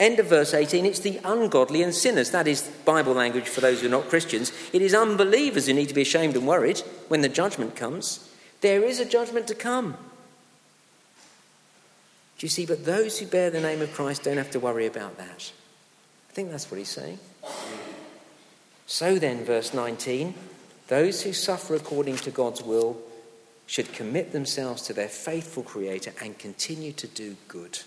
End 0.00 0.18
of 0.18 0.26
verse 0.26 0.54
18, 0.54 0.86
it's 0.86 1.00
the 1.00 1.20
ungodly 1.24 1.82
and 1.82 1.94
sinners. 1.94 2.30
That 2.30 2.48
is 2.48 2.62
Bible 2.86 3.12
language 3.12 3.46
for 3.46 3.60
those 3.60 3.82
who 3.82 3.86
are 3.86 3.90
not 3.90 4.08
Christians. 4.08 4.50
It 4.72 4.80
is 4.80 4.94
unbelievers 4.94 5.66
who 5.66 5.74
need 5.74 5.88
to 5.88 5.94
be 5.94 6.00
ashamed 6.00 6.36
and 6.36 6.46
worried 6.46 6.78
when 7.08 7.20
the 7.20 7.28
judgment 7.28 7.76
comes. 7.76 8.26
There 8.62 8.82
is 8.82 8.98
a 8.98 9.04
judgment 9.04 9.46
to 9.48 9.54
come. 9.54 9.98
Do 12.38 12.46
you 12.46 12.48
see? 12.48 12.64
But 12.64 12.86
those 12.86 13.18
who 13.18 13.26
bear 13.26 13.50
the 13.50 13.60
name 13.60 13.82
of 13.82 13.92
Christ 13.92 14.22
don't 14.22 14.38
have 14.38 14.50
to 14.52 14.60
worry 14.60 14.86
about 14.86 15.18
that. 15.18 15.52
I 16.30 16.32
think 16.32 16.50
that's 16.50 16.70
what 16.70 16.78
he's 16.78 16.88
saying. 16.88 17.18
So 18.86 19.18
then, 19.18 19.44
verse 19.44 19.74
19, 19.74 20.32
those 20.88 21.22
who 21.22 21.34
suffer 21.34 21.74
according 21.74 22.16
to 22.16 22.30
God's 22.30 22.62
will 22.62 22.96
should 23.66 23.92
commit 23.92 24.32
themselves 24.32 24.80
to 24.82 24.94
their 24.94 25.08
faithful 25.08 25.62
Creator 25.62 26.14
and 26.22 26.38
continue 26.38 26.92
to 26.92 27.06
do 27.06 27.36
good. 27.48 27.80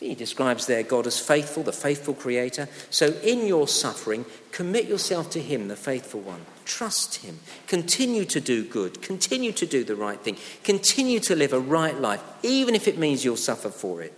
He 0.00 0.14
describes 0.14 0.66
there 0.66 0.82
God 0.82 1.06
as 1.06 1.20
faithful, 1.20 1.62
the 1.62 1.72
faithful 1.72 2.14
creator. 2.14 2.68
So 2.88 3.08
in 3.22 3.46
your 3.46 3.68
suffering, 3.68 4.24
commit 4.50 4.86
yourself 4.86 5.28
to 5.30 5.40
Him, 5.40 5.68
the 5.68 5.76
faithful 5.76 6.20
one. 6.20 6.40
Trust 6.64 7.16
Him. 7.16 7.40
Continue 7.66 8.24
to 8.24 8.40
do 8.40 8.64
good. 8.64 9.02
Continue 9.02 9.52
to 9.52 9.66
do 9.66 9.84
the 9.84 9.94
right 9.94 10.18
thing. 10.18 10.38
Continue 10.64 11.20
to 11.20 11.36
live 11.36 11.52
a 11.52 11.60
right 11.60 12.00
life, 12.00 12.22
even 12.42 12.74
if 12.74 12.88
it 12.88 12.98
means 12.98 13.26
you'll 13.26 13.36
suffer 13.36 13.68
for 13.68 14.00
it. 14.00 14.14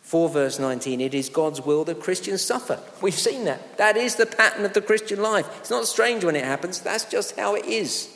4 0.00 0.30
verse 0.30 0.58
19, 0.58 1.02
it 1.02 1.12
is 1.12 1.28
God's 1.28 1.60
will 1.60 1.84
that 1.84 2.00
Christians 2.00 2.40
suffer. 2.42 2.80
We've 3.02 3.14
seen 3.14 3.44
that. 3.44 3.76
That 3.76 3.98
is 3.98 4.16
the 4.16 4.26
pattern 4.26 4.64
of 4.64 4.72
the 4.72 4.82
Christian 4.82 5.20
life. 5.20 5.48
It's 5.60 5.70
not 5.70 5.86
strange 5.86 6.24
when 6.24 6.36
it 6.36 6.44
happens, 6.44 6.80
that's 6.80 7.04
just 7.04 7.36
how 7.36 7.54
it 7.54 7.66
is. 7.66 8.10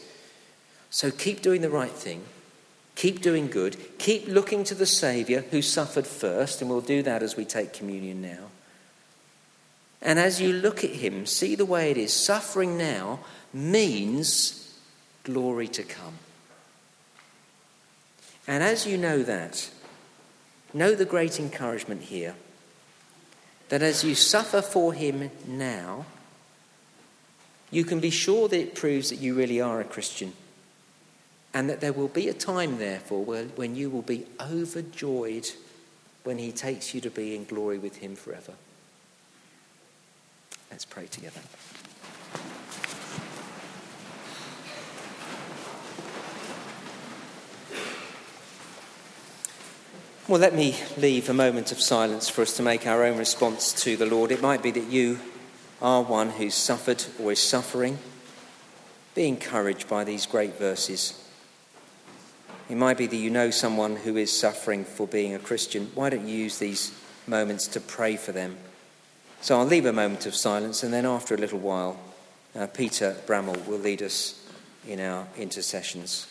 So 0.90 1.10
keep 1.10 1.42
doing 1.42 1.60
the 1.60 1.70
right 1.70 1.90
thing 1.90 2.24
Keep 2.98 3.20
doing 3.20 3.46
good. 3.46 3.76
Keep 3.98 4.26
looking 4.26 4.64
to 4.64 4.74
the 4.74 4.84
Saviour 4.84 5.42
who 5.52 5.62
suffered 5.62 6.04
first, 6.04 6.60
and 6.60 6.68
we'll 6.68 6.80
do 6.80 7.00
that 7.04 7.22
as 7.22 7.36
we 7.36 7.44
take 7.44 7.72
communion 7.72 8.20
now. 8.20 8.46
And 10.02 10.18
as 10.18 10.40
you 10.40 10.52
look 10.52 10.82
at 10.82 10.90
him, 10.90 11.24
see 11.24 11.54
the 11.54 11.64
way 11.64 11.92
it 11.92 11.96
is. 11.96 12.12
Suffering 12.12 12.76
now 12.76 13.20
means 13.52 14.76
glory 15.22 15.68
to 15.68 15.84
come. 15.84 16.14
And 18.48 18.64
as 18.64 18.84
you 18.84 18.98
know 18.98 19.22
that, 19.22 19.70
know 20.74 20.96
the 20.96 21.04
great 21.04 21.38
encouragement 21.38 22.02
here 22.02 22.34
that 23.68 23.80
as 23.80 24.02
you 24.02 24.16
suffer 24.16 24.60
for 24.60 24.92
him 24.92 25.30
now, 25.46 26.04
you 27.70 27.84
can 27.84 28.00
be 28.00 28.10
sure 28.10 28.48
that 28.48 28.58
it 28.58 28.74
proves 28.74 29.10
that 29.10 29.20
you 29.20 29.34
really 29.34 29.60
are 29.60 29.80
a 29.80 29.84
Christian 29.84 30.32
and 31.58 31.68
that 31.68 31.80
there 31.80 31.92
will 31.92 32.06
be 32.06 32.28
a 32.28 32.32
time, 32.32 32.78
therefore, 32.78 33.24
when 33.24 33.74
you 33.74 33.90
will 33.90 34.02
be 34.02 34.24
overjoyed 34.40 35.50
when 36.22 36.38
he 36.38 36.52
takes 36.52 36.94
you 36.94 37.00
to 37.00 37.10
be 37.10 37.34
in 37.34 37.44
glory 37.46 37.78
with 37.78 37.96
him 37.96 38.14
forever. 38.14 38.52
Let's 40.70 40.84
pray 40.84 41.06
together. 41.06 41.40
Well, 50.28 50.38
let 50.38 50.54
me 50.54 50.76
leave 50.96 51.28
a 51.28 51.34
moment 51.34 51.72
of 51.72 51.80
silence 51.80 52.28
for 52.28 52.42
us 52.42 52.56
to 52.58 52.62
make 52.62 52.86
our 52.86 53.02
own 53.02 53.18
response 53.18 53.72
to 53.82 53.96
the 53.96 54.06
Lord. 54.06 54.30
It 54.30 54.40
might 54.40 54.62
be 54.62 54.70
that 54.70 54.92
you 54.92 55.18
are 55.82 56.04
one 56.04 56.30
who's 56.30 56.54
suffered 56.54 57.04
or 57.20 57.32
is 57.32 57.40
suffering. 57.40 57.98
Be 59.16 59.26
encouraged 59.26 59.88
by 59.88 60.04
these 60.04 60.24
great 60.24 60.56
verses. 60.56 61.24
It 62.68 62.76
might 62.76 62.98
be 62.98 63.06
that 63.06 63.16
you 63.16 63.30
know 63.30 63.50
someone 63.50 63.96
who 63.96 64.16
is 64.16 64.36
suffering 64.36 64.84
for 64.84 65.06
being 65.06 65.34
a 65.34 65.38
Christian. 65.38 65.90
Why 65.94 66.10
don't 66.10 66.28
you 66.28 66.36
use 66.36 66.58
these 66.58 66.92
moments 67.26 67.66
to 67.68 67.80
pray 67.80 68.16
for 68.16 68.32
them? 68.32 68.56
So 69.40 69.58
I'll 69.58 69.64
leave 69.64 69.86
a 69.86 69.92
moment 69.92 70.26
of 70.26 70.34
silence, 70.34 70.82
and 70.82 70.92
then 70.92 71.06
after 71.06 71.34
a 71.34 71.38
little 71.38 71.60
while, 71.60 71.98
uh, 72.54 72.66
Peter 72.66 73.16
Bramall 73.26 73.66
will 73.66 73.78
lead 73.78 74.02
us 74.02 74.44
in 74.86 75.00
our 75.00 75.26
intercessions. 75.36 76.26